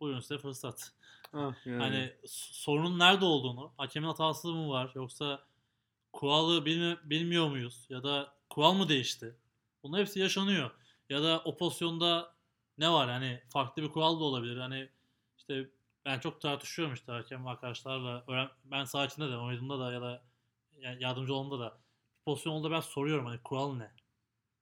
[0.00, 0.92] Buyurun size fırsat.
[1.32, 1.78] Ah, yani.
[1.82, 5.44] Hani sorunun nerede olduğunu, hakemin hatası mı var yoksa
[6.12, 9.36] kuralı bilmi- bilmiyor muyuz ya da kural mı değişti?
[9.82, 10.70] Bunlar hepsi yaşanıyor.
[11.10, 12.34] Ya da o pozisyonda
[12.78, 14.56] ne var hani farklı bir kural da olabilir.
[14.56, 14.88] Hani
[15.38, 15.70] işte
[16.04, 18.24] ben çok tartışıyorum işte hakem arkadaşlarla.
[18.28, 20.22] Öğren ben saha içinde de oynadığımda da ya da
[20.78, 21.78] ya- yardımcı olduğumda da
[22.24, 23.90] pozisyon olduğunda ben soruyorum hani kural ne?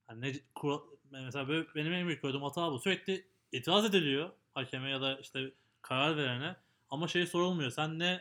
[0.07, 0.81] Hani ne kural
[1.11, 2.79] mesela böyle benim en büyük gördüğüm hata bu.
[2.79, 6.57] Sürekli itiraz ediliyor hakeme ya da işte karar verene
[6.91, 7.71] ama şey sorulmuyor.
[7.71, 8.21] Sen ne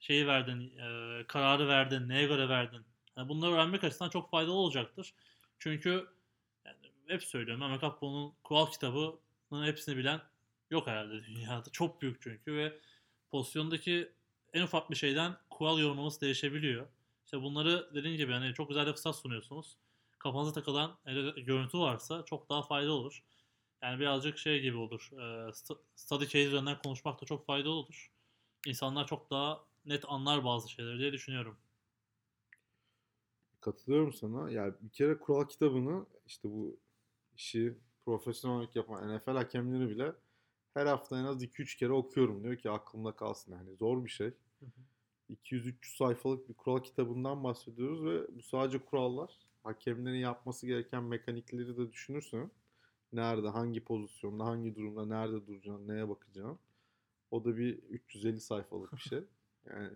[0.00, 2.82] şeyi verdin, e, kararı verdin, neye göre verdin?
[3.16, 5.14] Yani bunları öğrenmek açısından çok faydalı olacaktır.
[5.58, 6.08] Çünkü
[6.64, 6.76] yani
[7.08, 10.20] hep söylüyorum Mehmet Kaplan'ın kural kitabının hepsini bilen
[10.74, 11.70] yok herhalde dünyada.
[11.70, 12.78] Çok büyük çünkü ve
[13.30, 14.12] pozisyondaki
[14.52, 16.86] en ufak bir şeyden kural yorumlaması değişebiliyor.
[17.24, 19.76] İşte bunları dediğim gibi hani çok güzel bir fırsat sunuyorsunuz.
[20.18, 20.98] Kafanıza takılan
[21.36, 23.22] görüntü varsa çok daha faydalı olur.
[23.82, 25.08] Yani birazcık şey gibi olur.
[25.12, 28.10] E, st- study case üzerinden konuşmak da çok faydalı olur.
[28.66, 31.56] İnsanlar çok daha net anlar bazı şeyleri diye düşünüyorum.
[33.60, 34.50] Katılıyorum sana.
[34.50, 36.80] Yani bir kere kural kitabını işte bu
[37.36, 40.12] işi profesyonel olarak yapan NFL hakemleri bile
[40.74, 43.52] her hafta en az 2-3 kere okuyorum diyor ki aklımda kalsın.
[43.52, 44.30] Yani zor bir şey.
[45.30, 49.38] 200-300 sayfalık bir kural kitabından bahsediyoruz ve bu sadece kurallar.
[49.62, 52.50] Hakemlerin yapması gereken mekanikleri de düşünürsen
[53.12, 56.58] nerede, hangi pozisyonda, hangi durumda, nerede duracaksın, neye bakacaksın.
[57.30, 59.20] O da bir 350 sayfalık bir şey.
[59.70, 59.90] Yani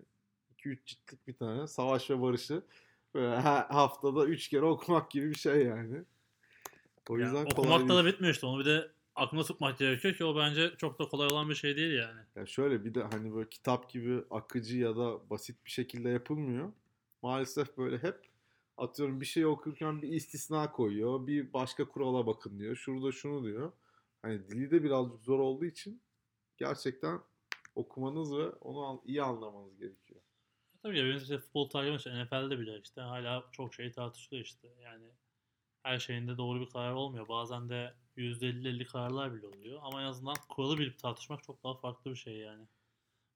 [0.57, 2.61] 2-3 ciltlik bir tane savaş ve barışı
[3.13, 6.03] her haftada 3 kere okumak gibi bir şey yani.
[7.09, 8.45] O Yani yüzden kolay okumakta da bitmiyor işte.
[8.45, 11.75] Onu bir de aklına tutmak gerekiyor ki o bence çok da kolay olan bir şey
[11.75, 12.21] değil yani.
[12.35, 16.71] Ya şöyle bir de hani böyle kitap gibi akıcı ya da basit bir şekilde yapılmıyor.
[17.21, 18.29] Maalesef böyle hep
[18.77, 21.27] atıyorum bir şey okurken bir istisna koyuyor.
[21.27, 22.75] Bir başka kurala bakın diyor.
[22.75, 23.71] Şurada şunu diyor.
[24.21, 26.01] Hani dili de birazcık zor olduğu için
[26.57, 27.19] gerçekten
[27.75, 30.21] okumanız ve onu iyi anlamanız gerekiyor.
[30.83, 34.67] Tabii ya benim işte futbol takibim işte NFL'de bile işte hala çok şey tartışılıyor işte.
[34.83, 35.05] Yani
[35.83, 37.27] her şeyinde doğru bir karar olmuyor.
[37.27, 39.79] Bazen de %50-50 kararlar bile oluyor.
[39.83, 42.67] Ama en azından kuralı bilip tartışmak çok daha farklı bir şey yani.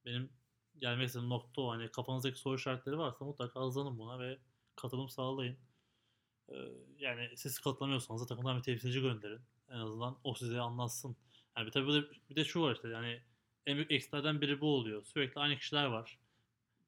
[0.05, 0.29] Benim
[0.77, 1.71] gelmek istediğim nokta o.
[1.71, 4.39] Hani kafanızdaki soru işaretleri varsa mutlaka hızlanın buna ve
[4.75, 5.57] katılım sağlayın.
[6.49, 6.55] Ee,
[6.97, 9.41] yani siz katılamıyorsanız da takımdan bir temsilci gönderin.
[9.69, 11.17] En azından o size anlatsın.
[11.57, 13.21] Yani tabii bir de, bir de şu var işte yani
[13.65, 15.03] en büyük eksilerden biri bu oluyor.
[15.03, 16.19] Sürekli aynı kişiler var.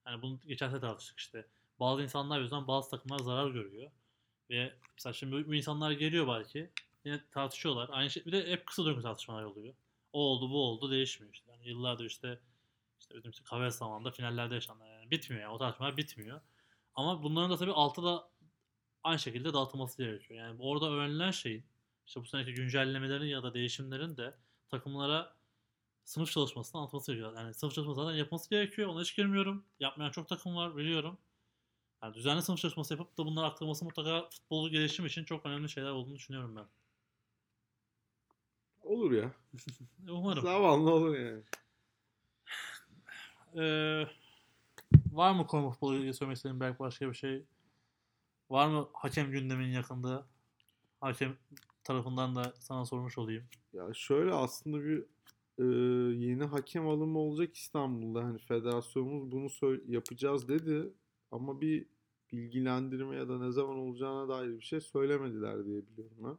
[0.08, 1.48] Yani bunu geçen sene tartıştık işte.
[1.80, 3.92] Bazı insanlar yüzünden bazı takımlar zarar görüyor.
[4.50, 6.72] Ve mesela şimdi bu insanlar geliyor belki.
[7.06, 7.90] Yine tartışıyorlar.
[7.92, 8.26] Aynı şey.
[8.26, 9.76] Bir de hep kısa döngü tartışmalar oluyor.
[10.14, 11.52] O oldu bu oldu değişmiyor işte.
[11.52, 12.40] Yani yıllardır işte
[13.00, 14.84] işte bizim işte kahve zamanında finallerde yaşandı.
[14.86, 16.42] Yani bitmiyor yani o tartışmalar bitmiyor.
[16.96, 18.30] Ama bunların da tabii altı da
[19.04, 20.40] aynı şekilde dağıtılması gerekiyor.
[20.40, 21.66] Yani orada öğrenilen şeyin
[22.08, 24.38] işte bu seneki güncellemelerin ya da değişimlerin de
[24.70, 25.36] takımlara
[26.04, 27.36] sınıf çalışmasını anlatması gerekiyor.
[27.36, 28.90] Yani sınıf çalışması zaten yapması gerekiyor.
[28.90, 29.66] Ona hiç girmiyorum.
[29.80, 31.18] Yapmayan çok takım var biliyorum.
[32.04, 35.90] Yani düzenli sınıf çalışması yapıp da bunları aktarması mutlaka futbolu gelişim için çok önemli şeyler
[35.90, 36.66] olduğunu düşünüyorum ben.
[39.06, 39.32] Olur ya.
[40.10, 40.44] Umarım.
[40.44, 41.42] Zamanla olur yani.
[43.58, 44.08] Ee,
[45.12, 47.46] var mı konu futbolu ilgili söylemek istediğin belki başka bir şey?
[48.50, 50.28] Var mı hakem gündemin yakında?
[51.02, 51.38] Hakem
[51.84, 53.44] tarafından da sana sormuş olayım.
[53.74, 55.04] Ya şöyle aslında bir
[55.58, 55.66] e,
[56.26, 58.24] yeni hakem alımı olacak İstanbul'da.
[58.24, 60.94] Hani federasyonumuz bunu sö- yapacağız dedi
[61.32, 61.86] ama bir
[62.32, 66.38] bilgilendirme ya da ne zaman olacağına dair bir şey söylemediler diye biliyorum ben.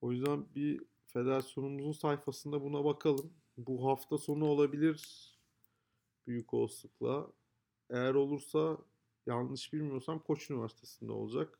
[0.00, 0.80] O yüzden bir
[1.12, 3.32] federasyonumuzun sayfasında buna bakalım.
[3.56, 5.30] Bu hafta sonu olabilir
[6.26, 7.26] büyük olasılıkla.
[7.90, 8.78] Eğer olursa
[9.26, 11.58] yanlış bilmiyorsam Koç Üniversitesi'nde olacak.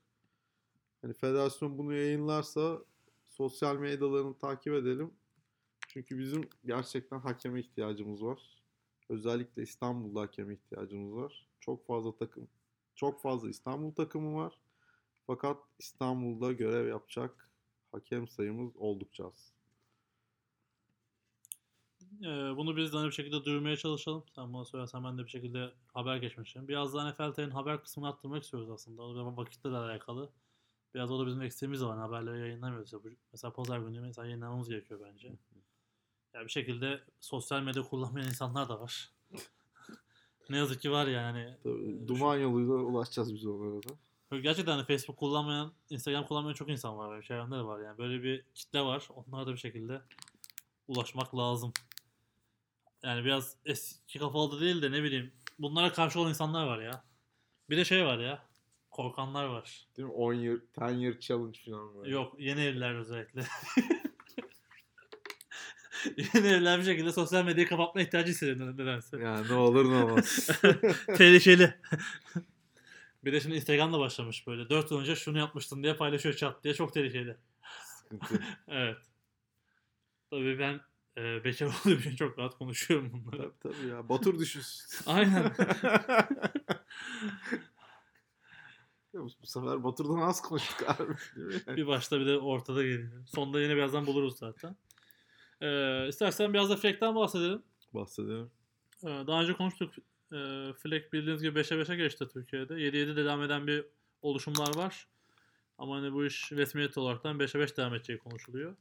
[1.03, 2.85] Hani federasyon bunu yayınlarsa
[3.29, 5.15] sosyal medyalarını takip edelim.
[5.89, 8.63] Çünkü bizim gerçekten hakeme ihtiyacımız var.
[9.09, 11.49] Özellikle İstanbul'da hakeme ihtiyacımız var.
[11.61, 12.49] Çok fazla takım,
[12.95, 14.61] çok fazla İstanbul takımı var.
[15.27, 17.50] Fakat İstanbul'da görev yapacak
[17.93, 19.53] hakem sayımız oldukça az.
[22.23, 24.25] Ee, bunu biz de hani bir şekilde duyurmaya çalışalım.
[24.35, 26.69] Sen bana söylersen ben de bir şekilde haber geçmişim.
[26.69, 29.03] Biraz daha NFL'nin haber kısmını arttırmak istiyoruz aslında.
[29.03, 30.31] O da vakitle de alakalı.
[30.95, 31.99] Biraz o da bizim eksiğimiz var.
[31.99, 32.93] Haberleri yayınlamıyoruz.
[33.33, 35.37] Mesela pazar günü mesela yayınlamamız gerekiyor bence.
[36.35, 39.11] Ya bir şekilde sosyal medya kullanmayan insanlar da var.
[40.51, 41.57] ne yazık ki var yani.
[41.63, 43.95] Tabii, duman yoluyla ulaşacağız biz onlara da.
[44.31, 47.11] Böyle Gerçekten hani Facebook kullanmayan, Instagram kullanmayan çok insan var.
[47.11, 47.99] Böyle çevremde de var yani.
[47.99, 49.09] Böyle bir kitle var.
[49.15, 50.01] Onlara da bir şekilde
[50.89, 51.73] ulaşmak lazım.
[53.03, 55.33] Yani biraz eski kafalı değil de ne bileyim.
[55.59, 57.05] Bunlara karşı olan insanlar var ya.
[57.71, 58.43] Bir de şey var ya.
[58.91, 59.87] Korkanlar var.
[59.97, 60.15] Değil mi?
[60.15, 62.11] 10 year, 10 year challenge falan böyle.
[62.11, 63.47] Yok yeni evliler özellikle.
[66.17, 69.19] yeni evliler bir şekilde sosyal medyayı kapatma ihtiyacı hissediyor nedense.
[69.19, 70.51] Ya ne olur ne olmaz.
[71.17, 71.75] Tehlikeli.
[73.25, 74.71] Bir de şimdi Instagram'da başlamış böyle.
[74.71, 76.75] 4 yıl önce şunu yapmıştın diye paylaşıyor chat diye.
[76.75, 77.37] Çok tehlikeli.
[77.85, 78.45] Sıkıntı.
[78.69, 78.99] Evet.
[80.31, 80.81] Tabii ben
[81.17, 83.53] e, bekar olduğum için çok rahat konuşuyorum bunları.
[83.61, 84.09] tabii tabii ya.
[84.09, 85.05] Batur düşünsün.
[85.11, 85.53] Aynen.
[89.13, 91.03] Ya bu, sefer Batur'dan az konuştuk abi.
[91.03, 91.77] Mi?
[91.77, 93.27] bir başta bir de ortada geliyor.
[93.27, 94.77] Sonda yine birazdan buluruz zaten.
[95.61, 97.63] Ee, istersen biraz da Fleck'ten bahsedelim.
[97.95, 98.51] Bahsedelim.
[99.03, 99.95] Ee, daha önce konuştuk.
[100.33, 102.75] Ee, Fleck bildiğiniz gibi 5'e 5'e geçti Türkiye'de.
[102.75, 103.85] 7-7 de devam eden bir
[104.23, 105.09] oluşumlar var.
[105.79, 108.77] Ama hani bu iş resmiyet olaraktan 5'e 5 devam edeceği konuşuluyor.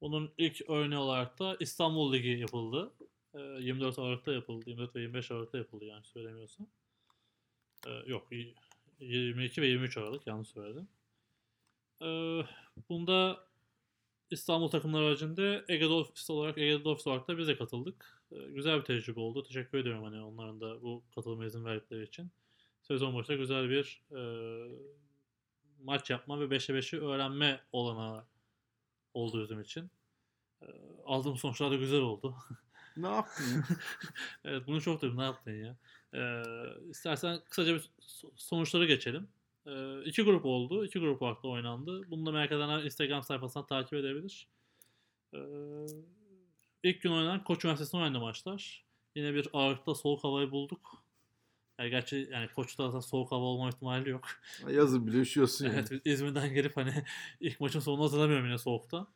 [0.00, 2.92] Bunun ilk örneği olarak da İstanbul Ligi yapıldı.
[3.34, 4.64] Ee, 24 Aralık'ta yapıldı.
[4.66, 6.66] 24 ve 25 Aralık'ta yapıldı yani söylemiyorsam.
[7.86, 8.54] Ee, yok y-
[9.00, 10.88] 22 ve 23 Aralık yanlış söyledim.
[12.02, 12.42] Ee,
[12.88, 13.47] bunda
[14.30, 18.22] İstanbul takımları haricinde Ege Dolphins olarak Ege Dolphins olarak da biz de katıldık.
[18.32, 19.42] Ee, güzel bir tecrübe oldu.
[19.42, 22.30] Teşekkür ediyorum hani onların da bu katılıma izin verdikleri için.
[22.82, 24.20] Sezon başında güzel bir e,
[25.82, 28.24] maç yapma ve 5'e 5'i öğrenme olanağı
[29.14, 29.90] oldu bizim için.
[30.62, 30.66] Ee,
[31.04, 32.34] aldığım sonuçlar da güzel oldu.
[32.96, 33.64] Ne yaptın?
[34.44, 35.18] evet bunu çok duydum.
[35.18, 35.76] Ne yaptın ya?
[36.14, 36.42] Ee,
[36.90, 39.28] istersen kısaca bir so- sonuçları geçelim.
[39.66, 40.84] Ee, iki grup oldu.
[40.84, 42.10] İki grup da oynandı.
[42.10, 44.48] Bunu da merak edenler Instagram sayfasından takip edebilir.
[45.34, 45.38] Ee,
[46.82, 48.84] ilk gün oynanan Koç Üniversitesi'nde oynanan maçlar.
[49.14, 51.04] Yine bir ağırlıkta soğuk havayı bulduk.
[51.78, 54.24] Yani gerçi yani Koç'ta zaten soğuk hava olma ihtimali yok.
[54.70, 55.76] Yazın bile üşüyorsun yani.
[55.76, 57.04] Evet İzmir'den gelip hani
[57.40, 59.06] ilk maçın sonunu hatırlamıyorum yine soğukta.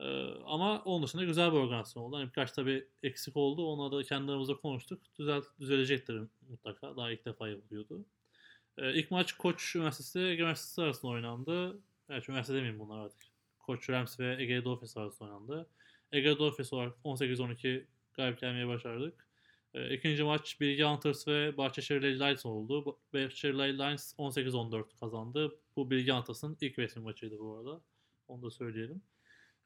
[0.00, 0.04] Ee,
[0.44, 2.16] ama onun dışında güzel bir organizasyon oldu.
[2.16, 3.66] Hani birkaç tabii eksik oldu.
[3.66, 5.02] Onları da kendi aramızda konuştuk.
[5.18, 6.96] Düzel, düzelecektir mutlaka.
[6.96, 8.04] Daha ilk defa yapılıyordu.
[8.78, 11.80] Ee, ilk maç Koç Üniversitesi Ege Üniversitesi arasında oynandı.
[12.08, 13.20] Evet üniversite demeyeyim bunlar artık.
[13.58, 15.70] Koç Rams ve Ege Dolphins arasında oynandı.
[16.12, 19.26] Ege Dolphins olarak 18-12 galip gelmeye başardık.
[19.74, 22.98] Ee, ikinci maç Bilgi Hunters ve Bahçeşehir Lions oldu.
[23.12, 25.60] Bahçeşehir Lions 18-14 kazandı.
[25.76, 27.80] Bu Bilgi Hunters'ın ilk resmi maçıydı bu arada.
[28.28, 29.02] Onu da söyleyelim.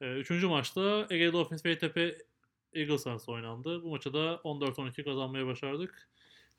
[0.00, 2.26] Ee, üçüncü maçta Ege Dolphins ve ETP
[2.72, 3.82] Eagles arasında oynandı.
[3.82, 6.08] Bu maçı da 14-12 kazanmayı başardık.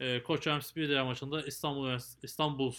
[0.01, 2.73] Ee, Koç diğer maçında İstanbul İstanbul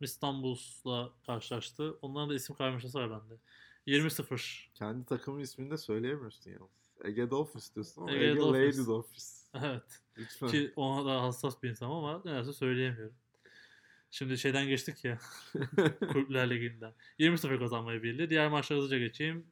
[0.00, 1.98] İstanbul'la karşılaştı.
[2.02, 3.34] Onların da isim karmaşası var bende.
[3.86, 4.66] 20-0.
[4.74, 6.70] Kendi takımın ismini de söyleyemiyorsun yalnız.
[7.04, 8.78] Ege Dolphins diyorsun ama Ege Ege, Dolphins.
[8.78, 9.44] Lady Dolphins.
[9.54, 10.00] Evet.
[10.18, 10.48] Lütfen.
[10.48, 13.14] Ki ona da hassas bir insanım ama nedense söyleyemiyorum.
[14.10, 15.18] Şimdi şeyden geçtik ya.
[16.12, 16.92] Kulüpler Ligi'nden.
[17.18, 18.30] 20-0 kazanmayı bildi.
[18.30, 19.46] Diğer maçlara hızlıca geçeyim.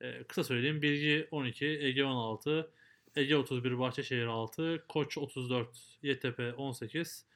[0.00, 0.82] Ee, kısa söyleyeyim.
[0.82, 2.70] Bilgi 12, Ege 16,
[3.16, 7.26] Ege 31, Bahçeşehir 6, Koç 34, YTP 18,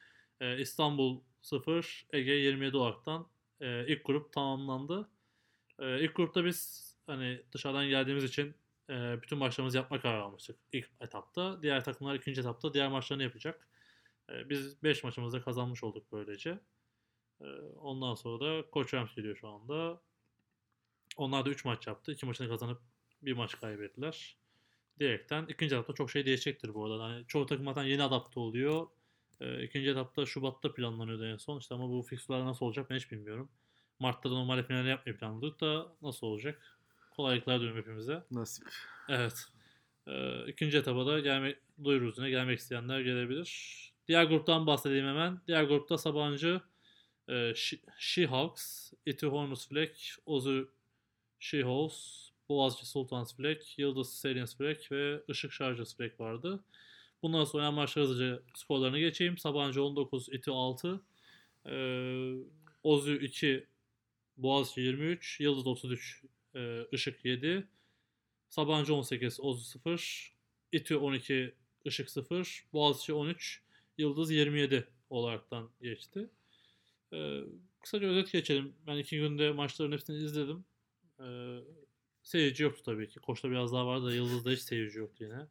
[0.41, 3.27] Ee, İstanbul 0, Ege 27 olaraktan
[3.61, 5.09] e, ilk grup tamamlandı.
[5.79, 8.55] Ee, ilk grupta biz hani dışarıdan geldiğimiz için
[8.89, 11.61] e, bütün maçlarımızı yapma kararı almıştık ilk etapta.
[11.61, 13.67] Diğer takımlar ikinci etapta diğer maçlarını yapacak.
[14.29, 16.59] E, biz 5 maçımızda kazanmış olduk böylece.
[17.41, 17.45] E,
[17.81, 20.01] ondan sonra da Koç Rams geliyor şu anda.
[21.17, 22.11] Onlar da 3 maç yaptı.
[22.11, 22.81] 2 maçını kazanıp
[23.21, 24.37] bir maç kaybettiler.
[24.99, 27.09] Diyerekten ikinci etapta çok şey değişecektir bu arada.
[27.09, 28.87] Yani çoğu takım zaten yeni adapte oluyor.
[29.41, 31.59] E, ikinci etapta Şubat'ta planlanıyordu en son.
[31.59, 33.49] İşte ama bu fixture'lar nasıl olacak ben hiç bilmiyorum.
[33.99, 36.79] Mart'ta da normalde finali yapmayı planladık da nasıl olacak?
[37.15, 38.23] Kolaylıklar diliyorum hepimize.
[38.31, 38.67] Nasip.
[39.09, 39.45] Evet.
[40.07, 42.29] Ee, ikinci etaba da gelmek, duyururuz yine.
[42.29, 43.75] Gelmek isteyenler gelebilir.
[44.07, 45.41] Diğer gruptan bahsedeyim hemen.
[45.47, 46.61] Diğer grupta Sabancı,
[47.27, 49.89] e, She- She-Hawks, Iti Hornets Flag,
[50.25, 50.69] Ozu
[51.39, 56.63] She-Hawks, Boğaziçi Sultans Flag, Yıldız Salients Flag ve Işık Chargers Flag vardı.
[57.21, 59.37] Bundan sonra oynanan maçlar hızlıca skorlarını geçeyim.
[59.37, 61.01] Sabancı 19, Iti 6,
[61.65, 62.33] ee,
[62.83, 63.67] Ozu 2,
[64.37, 66.23] Boğaziçi 23, Yıldız 33,
[66.55, 67.67] e, Işık 7,
[68.49, 70.33] Sabancı 18, Ozu 0,
[70.71, 73.61] İTÜ 12, Işık 0, Boğaziçi 13,
[73.97, 76.29] Yıldız 27 olaraktan geçti.
[77.13, 77.41] Ee,
[77.79, 78.73] kısaca özet geçelim.
[78.87, 80.65] Ben iki günde maçların hepsini izledim.
[81.19, 81.59] Ee,
[82.25, 83.19] seyirci yoktu tabii ki.
[83.19, 85.47] Koç'ta biraz daha vardı da Yıldız'da hiç seyirci yoktu yine.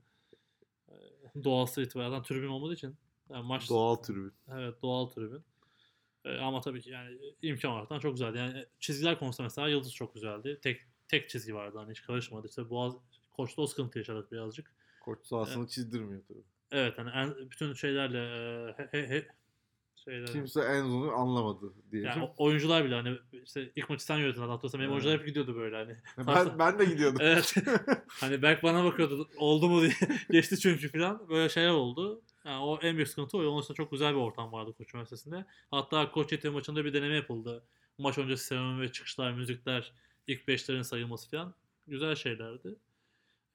[0.89, 2.97] Ee, Doğası itibaren tribün olmadığı için.
[3.31, 4.33] Yani maç Doğal tribün.
[4.53, 5.43] Evet doğal tribün.
[6.25, 8.39] Ee, ama tabii ki yani imkan olarak çok güzeldi.
[8.39, 10.59] Yani çizgiler konusunda mesela Yıldız çok güzeldi.
[10.63, 12.47] Tek tek çizgi vardı hani hiç karışmadı.
[12.47, 12.95] İşte Boğaz
[13.33, 14.75] koçta o sıkıntı yaşadık birazcık.
[15.01, 16.45] Koç sahasını çizdirmiyor tabii.
[16.73, 18.19] Evet hani en, bütün şeylerle
[18.79, 19.27] e, he, he,
[20.05, 22.11] he, şeylerle, Kimse Enzo'nu anlamadı diyelim.
[22.11, 24.93] yani oyuncular bile hani işte ilk maçı sen yönetin hatırlıyorsan benim Evet.
[24.93, 25.97] oyuncular hep gidiyordu böyle hani.
[26.27, 27.19] ben, ben de gidiyordum.
[27.23, 27.55] Evet.
[28.09, 29.93] hani Berk bana bakıyordu oldu mu diye
[30.31, 32.23] geçti çünkü falan böyle şeyler oldu.
[32.45, 33.41] Yani o en büyük sıkıntı o.
[33.47, 35.45] Onun için çok güzel bir ortam vardı Koç Üniversitesi'nde.
[35.71, 37.65] Hatta Koç Yeti maçında bir deneme yapıldı.
[37.99, 39.93] Maç öncesi seremoni ve çıkışlar, müzikler,
[40.27, 41.55] ilk beşlerin sayılması falan.
[41.87, 42.77] Güzel şeylerdi.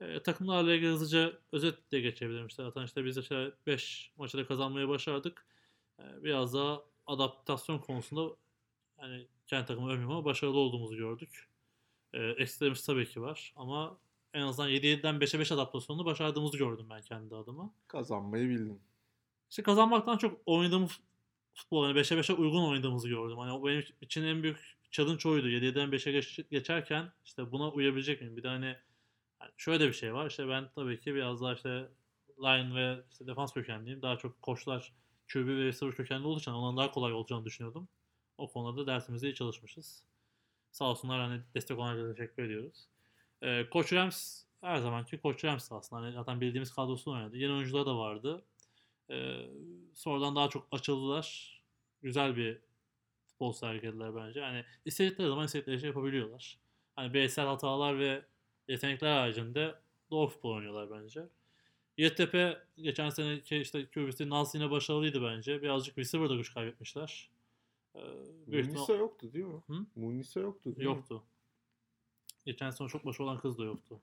[0.01, 2.47] E, takımlarla ilgili hızlıca özetle geçebilirim.
[2.47, 5.45] İşte zaten işte biz de 5 maçı da kazanmayı başardık.
[5.99, 8.35] E, biraz daha adaptasyon konusunda
[9.01, 11.49] yani kendi takımı övmüyorum ama başarılı olduğumuzu gördük.
[12.13, 13.97] E, eksilerimiz tabii ki var ama
[14.33, 17.73] en azından 7-7'den 5'e 5 adaptasyonunu başardığımızı gördüm ben kendi adıma.
[17.87, 18.81] Kazanmayı bildin.
[19.49, 20.99] İşte kazanmaktan çok oynadığımız
[21.53, 23.37] futbol yani 5'e 5'e uygun oynadığımızı gördüm.
[23.37, 25.47] Hani o benim için en büyük challenge oydu.
[25.47, 28.37] 7'den 5'e geç, geçerken işte buna uyabilecek miyim?
[28.37, 28.75] Bir de hani
[29.41, 30.29] yani şöyle de bir şey var.
[30.29, 31.89] İşte ben tabii ki biraz daha işte
[32.39, 34.01] line ve işte defans kökenliyim.
[34.01, 34.93] Daha çok koçlar
[35.33, 37.87] QB ve receiver kökenli olduğu için ondan daha kolay olacağını düşünüyordum.
[38.37, 40.03] O konuda dersimizde iyi çalışmışız.
[40.71, 42.87] Sağ olsunlar hani destek olarak teşekkür ediyoruz.
[43.41, 46.01] Ee, Koç Rams her zamanki Koç Rams aslında.
[46.01, 47.37] Hani zaten bildiğimiz kadrosunu oynadı.
[47.37, 48.45] Yeni oyuncular da vardı.
[49.11, 49.45] Ee,
[49.93, 51.59] sonradan daha çok açıldılar.
[52.01, 52.61] Güzel bir
[53.27, 54.41] futbol sergilediler bence.
[54.41, 56.59] Hani istedikleri zaman istedikleri şey yapabiliyorlar.
[56.95, 58.25] Hani bireysel hatalar ve
[58.67, 59.75] yetenekler haricinde
[60.11, 61.21] doğru futbol oynuyorlar bence.
[61.99, 65.61] Yeditepe geçen seneki işte QB'si Nals yine başarılıydı bence.
[65.61, 67.29] Birazcık receiver'da güç kaybetmişler.
[67.95, 67.99] Ee,
[68.47, 69.61] Munisa yoktu değil mi?
[69.67, 69.85] Hı?
[69.95, 70.83] Munisa yoktu değil mi?
[70.95, 71.23] Yoktu.
[72.45, 74.01] Geçen sene çok başarılı olan kız da yoktu.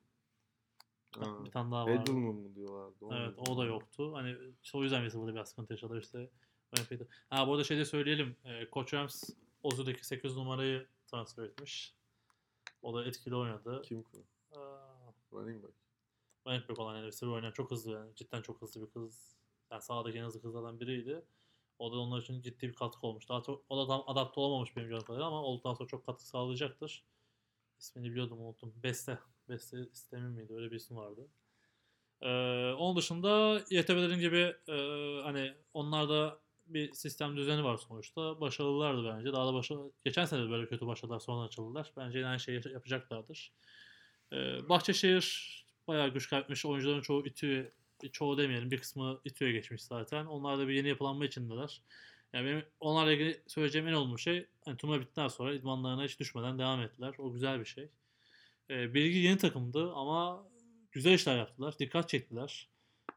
[1.11, 1.45] Ha.
[1.45, 2.03] Bir tane daha vardı.
[2.03, 3.05] Edelman mı diyorlardı?
[3.13, 4.15] Evet o da yoktu.
[4.15, 6.31] Hani işte o yüzden Receiver'da biraz sıkıntı yaşadılar işte.
[6.77, 7.07] Olimpiyat'ta.
[7.37, 8.37] Ha bu arada şey de söyleyelim.
[8.45, 9.25] E, Koç Rams
[9.63, 11.95] Ozu'daki 8 numarayı transfer etmiş.
[12.83, 13.83] O da etkili oynadı.
[13.85, 14.19] Kim ki?
[15.33, 15.86] Running back.
[16.47, 18.15] Running back olan yani receiver oynayan çok hızlı yani.
[18.17, 19.37] Cidden çok hızlı bir kız.
[19.71, 21.25] Yani sahadaki en hızlı kızlardan biriydi.
[21.79, 23.29] O da onlar için ciddi bir katkı olmuş.
[23.29, 26.27] Daha çok, o da tam adapte olamamış benim gördüğüm kadarıyla ama olduktan sonra çok katkı
[26.27, 27.05] sağlayacaktır.
[27.79, 28.75] İsmini biliyordum unuttum.
[28.83, 29.19] Beste.
[29.49, 30.53] Beste sistemi miydi?
[30.55, 31.29] Öyle bir isim vardı.
[32.21, 32.29] Ee,
[32.73, 34.77] onun dışında YTB'lerin gibi e,
[35.23, 38.41] hani onlarda bir sistem düzeni var sonuçta.
[38.41, 39.33] Başarılılardı bence.
[39.33, 39.93] Daha da başarılı.
[40.05, 41.93] Geçen sene böyle kötü başladılar sonra açıldılar.
[41.97, 43.53] Bence aynı şeyi yapacaklardır.
[44.33, 46.67] Ee, Bahçeşehir bayağı güç kaybetmiş.
[46.67, 47.73] Oyuncuların çoğu İTÜ'ye,
[48.13, 50.27] çoğu demeyelim bir kısmı İTÜ'ye geçmiş zaten.
[50.27, 51.83] Onlar da bir yeni yapılanma içindeler.
[52.33, 56.59] Yani benim onlarla ilgili söyleyeceğim en olumlu şey hani turnuva bittikten sonra idmanlarına hiç düşmeden
[56.59, 57.15] devam ettiler.
[57.19, 57.89] O güzel bir şey.
[58.71, 60.49] Ee, Bilgi yeni takımdı ama
[60.93, 61.79] güzel işler yaptılar.
[61.79, 62.69] Dikkat çektiler.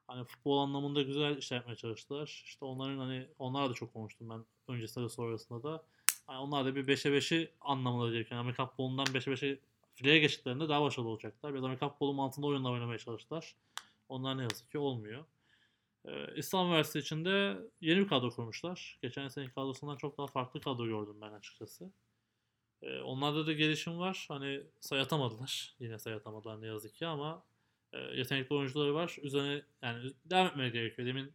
[0.08, 2.44] Hani futbol anlamında güzel işler yapmaya çalıştılar.
[2.46, 5.84] İşte onların hani onlarla da çok konuştum ben öncesinde de sonrasında da.
[6.28, 9.60] Hani onlar da bir 5'e 5'i anlamında gelirken Amerikan futbolundan 5'e 5'e
[10.00, 11.54] fileye geçtiklerinde daha başarılı olacaklar.
[11.54, 13.56] Biraz Amerikan futbolu mantığında oyunla oynamaya çalıştılar.
[14.10, 15.26] Onlar ne yazık ki olmuyor.
[16.06, 19.00] Ee, İslam Üniversitesi içinde yeni bir kadro kurmuşlar.
[19.02, 21.92] Geçen seneki kadrosundan çok daha farklı kadro gördüm ben açıkçası.
[22.82, 24.26] Ee, onlarda da gelişim var.
[24.28, 25.76] Hani sayı atamadılar.
[25.80, 27.44] Yine sayı atamadılar ne yazık ki ama
[27.94, 29.18] e, yetenekli oyuncuları var.
[29.22, 31.08] Üzerine yani devam etmeye gerekiyor.
[31.08, 31.34] Demin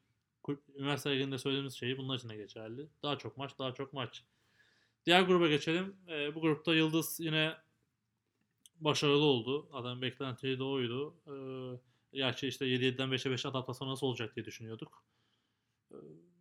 [0.74, 2.86] üniversite liginde söylediğimiz şeyi bunlar için de geçerli.
[3.02, 4.24] Daha çok maç, daha çok maç.
[5.06, 5.96] Diğer gruba geçelim.
[6.08, 7.64] Ee, bu grupta Yıldız yine
[8.84, 9.68] başarılı oldu.
[9.72, 11.14] Adam beklentiyi de oydu.
[11.26, 15.04] Ee, gerçi işte 7-7'den 5'e 5 adaptasyon nasıl olacak diye düşünüyorduk.
[15.92, 15.96] Ee,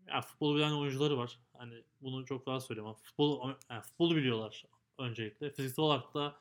[0.07, 1.39] ya futbolu bilen oyuncuları var.
[1.57, 2.89] Hani bunu çok daha söylüyorum.
[2.89, 4.65] Ama Futbol, yani futbolu biliyorlar
[4.97, 5.49] öncelikle.
[5.51, 6.35] Fiziksel olarak da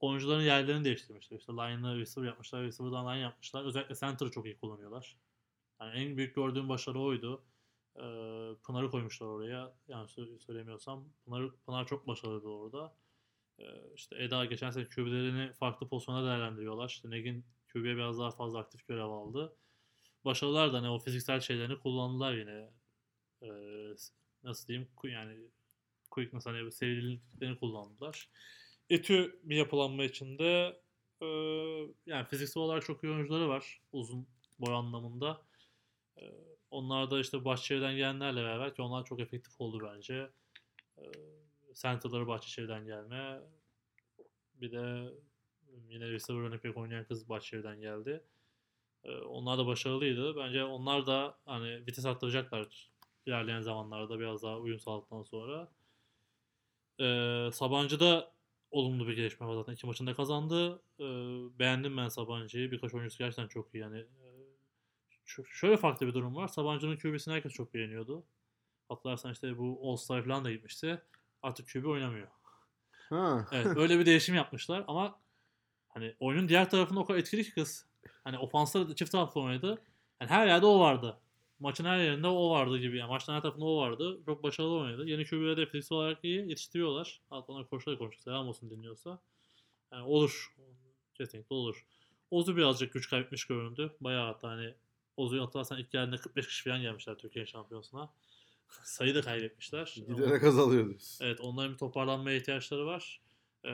[0.00, 1.38] oyuncuların yerlerini değiştirmişler.
[1.38, 3.64] İşte line'ı receiver yapmışlar, receiver'dan line yapmışlar.
[3.64, 5.16] Özellikle center'ı çok iyi kullanıyorlar.
[5.80, 7.44] Yani en büyük gördüğüm başarı oydu.
[7.96, 8.00] Ee,
[8.62, 9.74] Pınar'ı koymuşlar oraya.
[9.88, 12.96] Yani söylemiyorsam Pınar, Pınar çok başarılıydı orada.
[13.58, 16.88] Ee, işte Eda geçen sene QB'lerini farklı pozisyona değerlendiriyorlar.
[16.88, 19.56] İşte Negin QB'ye biraz daha fazla aktif görev aldı.
[20.24, 22.70] Başarılar da hani o fiziksel şeylerini kullandılar yine.
[23.42, 23.94] Ee,
[24.42, 25.50] nasıl diyeyim yani
[26.10, 28.30] quickness hani sevdiklerini kullandılar.
[28.90, 30.80] Etü bir yapılanma içinde
[31.22, 31.26] e,
[32.06, 34.28] yani fiziksel olarak çok iyi oyuncuları var uzun
[34.58, 35.42] boy anlamında.
[36.20, 36.24] E,
[36.70, 40.30] onlar da işte Bahçeşehir'den gelenlerle beraber ki onlar çok efektif oldu bence.
[40.98, 41.04] E,
[41.76, 43.40] Center'ları Bahçeşehir'den gelme.
[44.54, 45.12] Bir de
[45.88, 48.24] yine receiver pek oynayan kız Bahçeşehir'den geldi.
[49.04, 50.36] E, onlar da başarılıydı.
[50.36, 52.90] Bence onlar da hani vites arttıracaklar
[53.26, 55.68] ilerleyen zamanlarda biraz daha uyum sağladıktan sonra.
[57.00, 57.04] E,
[57.52, 58.32] Sabancı'da
[58.70, 59.72] olumlu bir gelişme var zaten.
[59.72, 60.82] İki maçında kazandı.
[61.00, 61.04] E,
[61.58, 62.70] beğendim ben Sabancı'yı.
[62.70, 63.78] Birkaç oyuncusu gerçekten çok iyi.
[63.78, 64.26] Yani e,
[65.44, 66.48] şöyle farklı bir durum var.
[66.48, 68.26] Sabancı'nın QB'sini herkes çok beğeniyordu.
[68.88, 71.02] Hatırlarsan işte bu All Star falan da gitmişti.
[71.42, 72.28] Artık QB oynamıyor.
[73.08, 73.48] Ha.
[73.52, 75.18] Evet öyle bir değişim yapmışlar ama
[75.88, 77.86] hani oyunun diğer tarafında o kadar etkili ki kız.
[78.24, 79.82] Hani ofansları da çift taraflı oynadı.
[80.20, 81.18] Yani her yerde o vardı.
[81.58, 82.98] Maçın her yerinde o vardı gibi.
[82.98, 84.20] Yani maçın her tarafında o vardı.
[84.26, 85.06] Çok başarılı oynadı.
[85.06, 87.20] Yeni QB'leri de fiziksel olarak iyi yetiştiriyorlar.
[87.30, 88.22] Hatta onlar koçlar konuşuyor.
[88.22, 89.18] Selam olsun dinliyorsa.
[89.92, 90.54] Yani olur.
[91.14, 91.86] Kesinlikle olur.
[92.30, 93.96] Ozu birazcık güç kaybetmiş göründü.
[94.00, 94.74] Bayağı hatta hani
[95.16, 98.10] Ozu'yu hatırlarsan ilk geldiğinde 45 kişi falan gelmişler Türkiye şampiyonasına.
[98.68, 99.94] Sayı da kaybetmişler.
[100.08, 101.24] Giderek azalıyor diyorsun.
[101.24, 103.22] Evet onların bir toparlanmaya ihtiyaçları var.
[103.64, 103.70] Ee,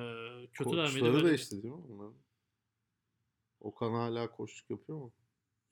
[0.53, 0.99] kötüler miydi?
[0.99, 2.15] Koçları Böyle- değişti değil mi onların?
[3.61, 5.13] Okan hala koçluk yapıyor mu?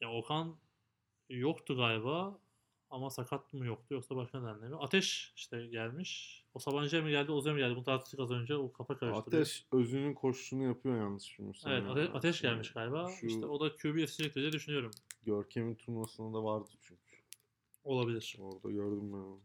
[0.00, 0.56] Ya Okan
[1.28, 2.40] yoktu galiba
[2.90, 4.76] ama sakat mı yoktu yoksa başka nedenle mi?
[4.76, 6.40] Ateş işte gelmiş.
[6.54, 7.76] O Sabancı'ya mı geldi, Ozu'ya mı geldi?
[7.76, 8.56] Bunu tartıştık az önce.
[8.56, 9.42] O kafa karıştırıyor.
[9.42, 11.72] Ateş özünün koçluğunu yapıyor yanlış bilmiyorsam.
[11.72, 11.90] Evet ya.
[11.90, 13.10] Ate- Ateş Yani gelmiş galiba.
[13.20, 14.90] Şu İşte o da QB yetişecektir diye düşünüyorum.
[15.22, 17.09] Görkem'in turnuvasında da vardı çünkü.
[17.84, 18.36] Olabilir.
[18.38, 19.40] Orada gördüm ben onu.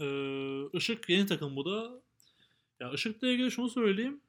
[0.00, 2.02] Ee, Işık yeni takım bu da.
[2.80, 4.20] Ya Işık'la ilgili şunu söyleyeyim.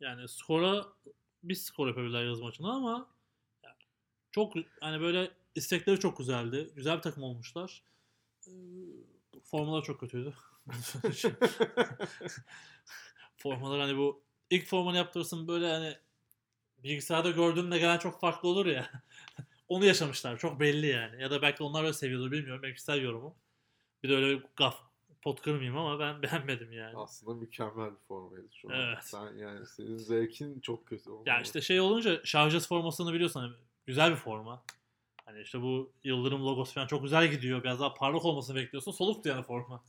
[0.00, 0.86] Yani skora
[1.42, 3.10] bir skor yapabilirler yaz maçına ama
[3.64, 3.76] ya
[4.32, 6.70] çok hani böyle istekleri çok güzeldi.
[6.76, 7.82] Güzel bir takım olmuşlar.
[8.48, 8.50] Ee,
[9.44, 10.34] formalar çok kötüydü.
[13.36, 15.98] Formalar hani bu ilk formanı yaptırırsın böyle hani
[16.78, 19.02] bilgisayarda gördüğünle gelen çok farklı olur ya.
[19.68, 20.38] Onu yaşamışlar.
[20.38, 21.22] Çok belli yani.
[21.22, 22.62] Ya da belki onlar böyle seviyordur bilmiyorum.
[22.62, 23.34] Benim kişisel yorumum.
[24.02, 24.80] Bir de öyle gaf
[25.22, 26.96] pot kırmayayım ama ben beğenmedim yani.
[26.96, 28.74] Aslında mükemmel bir formaydı şu an.
[28.74, 29.04] Evet.
[29.04, 31.10] Sen yani senin zevkin çok kötü.
[31.10, 31.28] olmalı.
[31.28, 33.52] Ya işte şey olunca şarjız formasını biliyorsun hani
[33.86, 34.64] güzel bir forma.
[35.24, 37.62] Hani işte bu Yıldırım logosu falan çok güzel gidiyor.
[37.62, 38.92] Biraz daha parlak olmasını bekliyorsun.
[38.92, 39.84] Soluktu yani forma.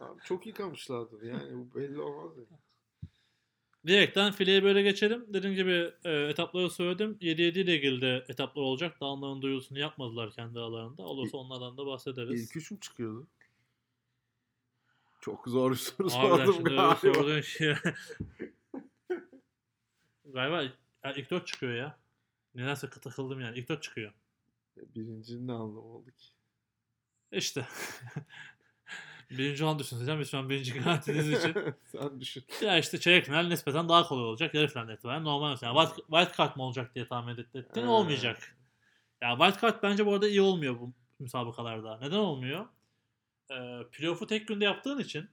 [0.00, 2.44] Abi çok yıkamışlardır yani bu belli olmaz ya.
[3.86, 5.24] Diyerekten fileye böyle geçelim.
[5.28, 7.18] Dediğim gibi e, etapları söyledim.
[7.20, 9.00] 7-7 ile ilgili de etaplar olacak.
[9.00, 11.02] Daha onların duyurusunu yapmadılar kendi aralarında.
[11.02, 12.42] Olursa onlardan da bahsederiz.
[12.42, 13.26] İlk üç mü çıkıyordu?
[15.20, 16.96] Çok zor bir soru Harbiden sordum galiba.
[16.96, 17.74] sorduğun şey.
[20.24, 20.62] galiba
[21.04, 21.98] ya ilk 4 çıkıyor ya.
[22.54, 23.58] Nedense takıldım yani.
[23.58, 24.12] İlk 4 çıkıyor.
[24.76, 26.26] Birincinin ne anlamı oldu ki?
[27.32, 27.68] İşte.
[29.30, 30.20] birinci olan düşünseceğim.
[30.20, 31.54] Biz şu an birinci garantiniz için.
[31.84, 32.44] Sen düşün.
[32.62, 34.54] Ya işte çeyrek final nispeten daha kolay olacak.
[34.54, 35.56] Yarı final itibaren normal.
[35.62, 37.86] Yani white, white card mı olacak diye tahmin ettin.
[37.86, 38.56] Olmayacak.
[39.22, 41.98] Ya white card bence bu arada iyi olmuyor bu müsabakalarda.
[41.98, 42.66] Neden olmuyor?
[43.50, 45.28] Ee, playoff'u tek günde yaptığın için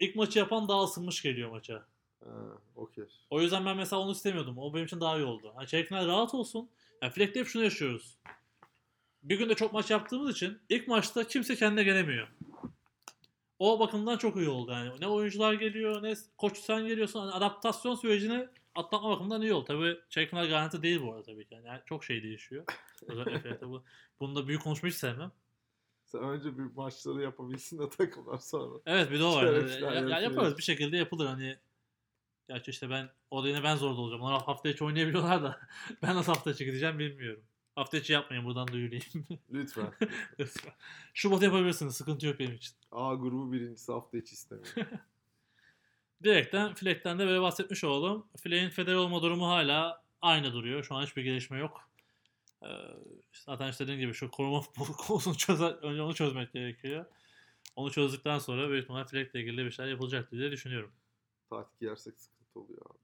[0.00, 1.86] ilk maçı yapan daha ısınmış geliyor maça.
[2.24, 2.30] Ha,
[2.76, 3.04] okey.
[3.30, 4.58] O yüzden ben mesela onu istemiyordum.
[4.58, 5.52] O benim için daha iyi oldu.
[5.56, 6.70] Hani çeyrek final rahat olsun.
[7.02, 8.18] Yani Fleck'te hep şunu yaşıyoruz.
[9.22, 12.28] Bir günde çok maç yaptığımız için ilk maçta kimse kendine gelemiyor.
[13.64, 15.00] O bakımdan çok iyi oldu yani.
[15.00, 17.20] Ne oyuncular geliyor ne koç sen geliyorsun.
[17.20, 19.64] Hani adaptasyon sürecini atlatma bakımından iyi oldu.
[19.64, 21.60] Tabii çeyrek final garanti değil bu arada tabii ki.
[21.64, 22.64] Yani çok şey değişiyor.
[23.08, 23.84] Özellikle bu.
[24.20, 25.32] Bunu da büyük konuşmayı hiç sevmem.
[26.04, 28.80] Sen önce bir maçları yapabilsin de takımlar sonra.
[28.86, 29.42] Evet bir de o var.
[29.82, 31.58] Ya, ya- yaparız bir şekilde yapılır hani.
[32.48, 34.22] Gerçi işte ben orada yine ben zorda olacağım.
[34.22, 35.60] Onlar hafta içi oynayabiliyorlar da
[36.02, 37.44] ben nasıl hafta içi gideceğim bilmiyorum.
[37.74, 39.04] Hafta içi yapmayın buradan duyurayım.
[39.52, 39.92] Lütfen.
[40.38, 40.72] Lütfen.
[41.14, 41.96] Şubat yapabilirsiniz.
[41.96, 42.74] Sıkıntı yok benim için.
[42.92, 44.72] A grubu birincisi hafta içi istemiyorum.
[46.22, 48.26] Direkten Fleck'ten de böyle bahsetmiş olalım.
[48.42, 50.84] Fleck'in feder olma durumu hala aynı duruyor.
[50.84, 51.90] Şu an hiçbir gelişme yok.
[52.62, 52.66] Ee,
[53.32, 54.62] zaten işte dediğim gibi şu koruma
[55.06, 57.04] konusunu çözer, önce onu çözmek gerekiyor.
[57.76, 60.92] Onu çözdükten sonra büyük ihtimalle Fleck'le ilgili bir şeyler yapılacaktır diye düşünüyorum.
[61.50, 62.98] Tight giyersek sıkıntı oluyor abi.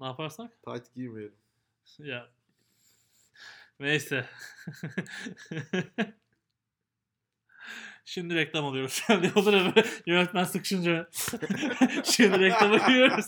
[0.00, 0.62] Ne yaparsak?
[0.62, 1.36] Tight giymeyelim.
[1.98, 2.30] Ya.
[3.80, 4.24] Neyse.
[8.04, 9.02] Şimdi reklam alıyoruz.
[9.08, 11.08] Yani olur ya yönetmen sıkışınca.
[12.04, 13.26] Şimdi reklama giriyoruz.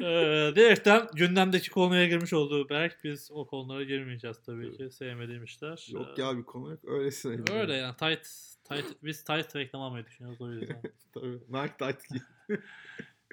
[0.00, 3.04] Ee, direkten gündemdeki konuya girmiş olduğu Berk.
[3.04, 4.90] Biz o konulara girmeyeceğiz tabii ki.
[4.90, 5.86] Sevmediğim işler.
[5.90, 6.80] Yok Ee, ya bir konu yok.
[6.84, 7.52] Öylesine.
[7.52, 8.28] Öyle yani tight,
[8.64, 10.82] tight, biz tight reklam almayı düşünüyoruz o yüzden.
[11.14, 11.38] Tabii.
[11.48, 12.22] Nike tight.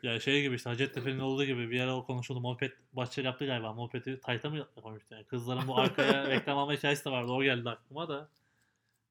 [0.03, 2.41] Ya şey gibi işte Hacettepe'nin olduğu gibi bir ara o konuşuldu.
[2.41, 3.73] Moped Bahçeli yaptı galiba.
[3.73, 5.13] Moped'i Tayt'a mı koymuştu?
[5.13, 7.31] Yani kızların bu arkaya reklam alma hikayesi de vardı.
[7.31, 8.29] O geldi aklıma da.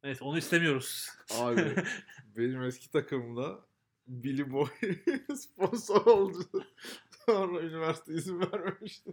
[0.04, 1.08] Neyse onu istemiyoruz.
[1.40, 1.74] Abi
[2.36, 3.60] benim eski takımda
[4.06, 4.68] Billy Boy
[5.36, 6.66] sponsor oldu.
[7.26, 9.10] Sonra üniversite izin vermemişti.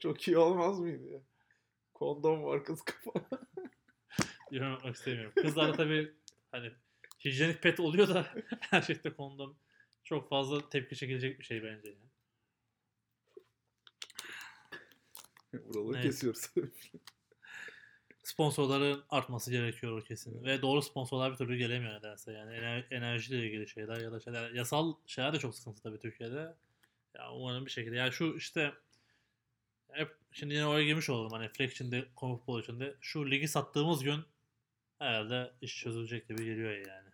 [0.00, 1.20] Çok iyi olmaz mıydı ya?
[1.94, 3.40] Kondom var kız kafana.
[4.50, 5.32] Yorum yapmak istemiyorum.
[5.42, 6.12] Kızlarda tabii
[6.52, 6.72] hani
[7.24, 8.26] hijyenik pet oluyor da
[8.60, 9.56] her şeyde kondom
[10.06, 11.88] çok fazla tepki çekilecek bir şey bence.
[11.88, 12.06] Yani.
[15.64, 16.04] Buraları Evet.
[16.04, 16.50] kesiyoruz.
[18.22, 20.44] Sponsorların artması gerekiyor o kesin.
[20.44, 22.32] Ve doğru sponsorlar bir türlü gelemiyor nedense.
[22.32, 24.50] Yani ener- enerjiyle ilgili şeyler ya da şeyler.
[24.50, 26.54] Yasal şeyler de çok sıkıntı tabii Türkiye'de.
[27.14, 27.96] Ya umarım bir şekilde.
[27.96, 28.72] Yani şu işte
[29.90, 33.48] hep şimdi yine oraya girmiş olalım hani Fleck için de Futbol için de şu ligi
[33.48, 34.24] sattığımız gün
[34.98, 37.05] herhalde iş çözülecek gibi geliyor yani.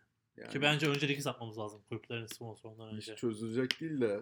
[0.43, 3.17] Yani Ki bence önce ligi satmamız lazım kulüplerin sponsorundan iş önce.
[3.17, 4.21] çözülecek değil de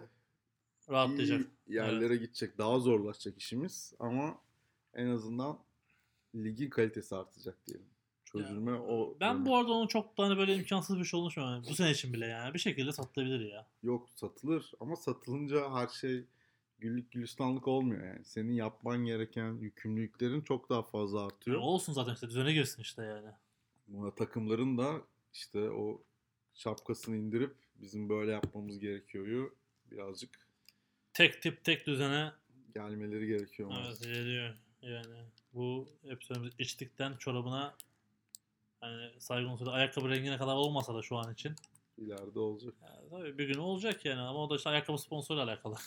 [0.89, 1.47] Rahatlayacak.
[1.67, 2.57] yerlere gidecek.
[2.57, 4.37] Daha zorlaşacak işimiz ama
[4.93, 5.59] en azından
[6.35, 7.85] ligin kalitesi artacak diyelim.
[8.25, 9.17] Çözülme o.
[9.19, 11.63] Ben bu arada onun çok da hani böyle imkansız bir şey olduğunu düşünüyorum.
[11.69, 12.53] Bu sene için bile yani.
[12.53, 13.67] Bir şekilde satılabilir ya.
[13.83, 16.25] Yok satılır ama satılınca her şey
[16.79, 18.25] güllük gülistanlık olmuyor yani.
[18.25, 21.57] Senin yapman gereken yükümlülüklerin çok daha fazla artıyor.
[21.57, 23.29] Yani olsun zaten işte düzene girsin işte yani.
[23.87, 25.01] Buna takımların da
[25.33, 26.01] işte o
[26.61, 29.51] şapkasını indirip bizim böyle yapmamız gerekiyor
[29.91, 30.47] birazcık
[31.13, 32.31] Tek tip tek düzene
[32.75, 33.71] gelmeleri gerekiyor.
[33.85, 34.55] evet, geliyor.
[34.81, 37.75] Yani bu söylediğimiz içtikten çorabına
[38.81, 41.55] hani saygı unsuru ayakkabı rengine kadar olmasa da şu an için.
[41.97, 42.73] İleride olacak.
[42.81, 45.75] Yani tabii bir gün olacak yani ama o da işte ayakkabı sponsoruyla alakalı.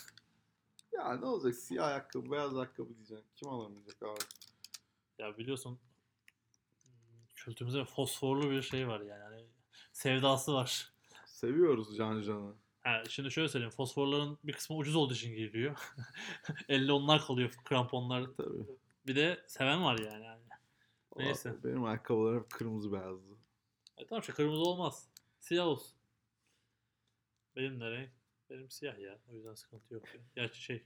[0.91, 1.55] Ya ne olacak?
[1.55, 3.25] Siyah ayakkabı, beyaz ayakkabı diyeceksin.
[3.35, 4.19] Kim alamayacak abi?
[5.19, 5.79] Ya biliyorsun
[7.35, 9.23] kültürümüzde fosforlu bir şey var yani.
[9.23, 9.45] Hani
[9.95, 10.93] sevdası var.
[11.25, 12.53] Seviyoruz can cana.
[12.83, 13.71] Ha, şimdi şöyle söyleyeyim.
[13.71, 15.77] Fosforların bir kısmı ucuz olduğu için geliyor.
[16.69, 18.25] 50 onlar kalıyor kramponlar.
[18.37, 18.65] Tabii.
[19.07, 20.25] Bir de seven var yani.
[20.25, 20.41] yani.
[21.17, 21.49] Neyse.
[21.49, 23.37] Valla Benim ayakkabılarım hep kırmızı beyazdı.
[23.97, 25.09] E tamam işte kırmızı olmaz.
[25.39, 25.97] Siyah olsun.
[27.55, 28.09] Benim de renk.
[28.49, 29.19] Benim siyah ya.
[29.31, 30.15] O yüzden sıkıntı yok.
[30.15, 30.21] ya.
[30.35, 30.83] Gerçi şey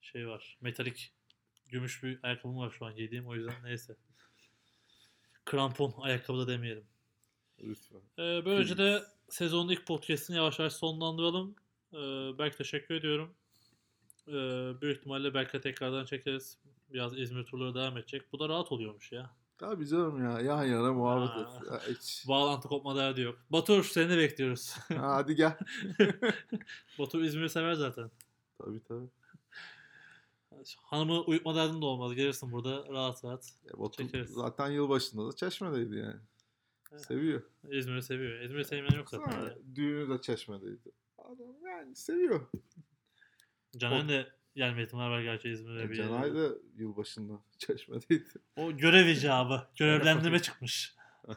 [0.00, 0.58] şey var.
[0.60, 1.14] Metalik
[1.68, 3.26] gümüş bir ayakkabım var şu an giydiğim.
[3.26, 3.96] O yüzden neyse.
[5.44, 6.91] Krampon ayakkabı da demeyelim.
[7.62, 7.98] Lütfen.
[8.18, 11.54] Ee, böylece de sezonun ilk podcastini yavaş yavaş sonlandıralım.
[11.92, 11.96] Ee,
[12.38, 13.34] Berk teşekkür ediyorum.
[14.28, 14.32] Ee,
[14.80, 16.58] büyük ihtimalle Berk'le tekrardan çekeriz.
[16.92, 18.32] Biraz İzmir turları devam edecek.
[18.32, 19.30] Bu da rahat oluyormuş ya.
[19.58, 20.40] Tabii canım ya.
[20.40, 21.40] Yan yana muhabbet Ha.
[21.62, 21.66] et.
[21.88, 22.24] Ya hiç.
[22.28, 23.38] Bağlantı kopma derdi yok.
[23.50, 24.70] Batur seni bekliyoruz.
[24.88, 25.58] Ha, Hadi gel.
[26.98, 28.10] Batur İzmir'i sever zaten.
[28.58, 29.08] tabii tabii.
[30.82, 32.14] Hanımı uyutma derdin de olmaz.
[32.14, 33.52] Gelirsin burada rahat rahat.
[33.64, 34.30] Ya Batu Çekeriz.
[34.30, 36.20] zaten yılbaşında da Çeşme'deydi yani.
[36.98, 37.42] Seviyor.
[37.70, 38.40] İzmir'i seviyor.
[38.40, 39.30] İzmir'i sevmeyen yok zaten.
[39.32, 39.54] Sonra ya.
[39.74, 40.90] düğünü de Çeşme'deydi.
[41.18, 42.40] Adam yani seviyor.
[43.76, 44.26] Caner'in de
[44.56, 46.38] gelme ihtimali var gerçi İzmir'e bir E, Canay yere.
[46.38, 48.28] da yılbaşında Çeşme'deydi.
[48.56, 49.62] O görev icabı.
[49.76, 50.94] Görevlendirme çıkmış.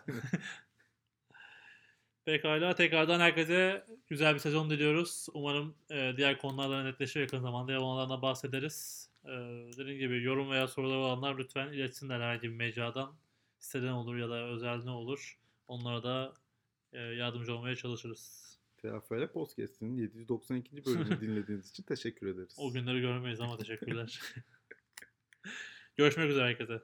[2.26, 5.28] Pekala tekrardan herkese güzel bir sezon diliyoruz.
[5.34, 9.10] Umarım e, diğer konularla netleşir yakın zamanda ya onlardan da bahsederiz.
[9.26, 9.30] E,
[9.78, 13.16] dediğim gibi yorum veya soruları olanlar lütfen iletsinler herhangi bir mecradan.
[13.60, 15.40] Siteden olur ya da özel ne olur.
[15.68, 16.34] Onlara da
[16.94, 18.56] e, yardımcı olmaya çalışırız.
[18.78, 20.86] TFL Podcast'inin 792.
[20.86, 22.56] bölümünü dinlediğiniz için teşekkür ederiz.
[22.58, 24.22] O günleri görmeyiz ama teşekkürler.
[25.98, 26.82] Görüşmek üzere herkese.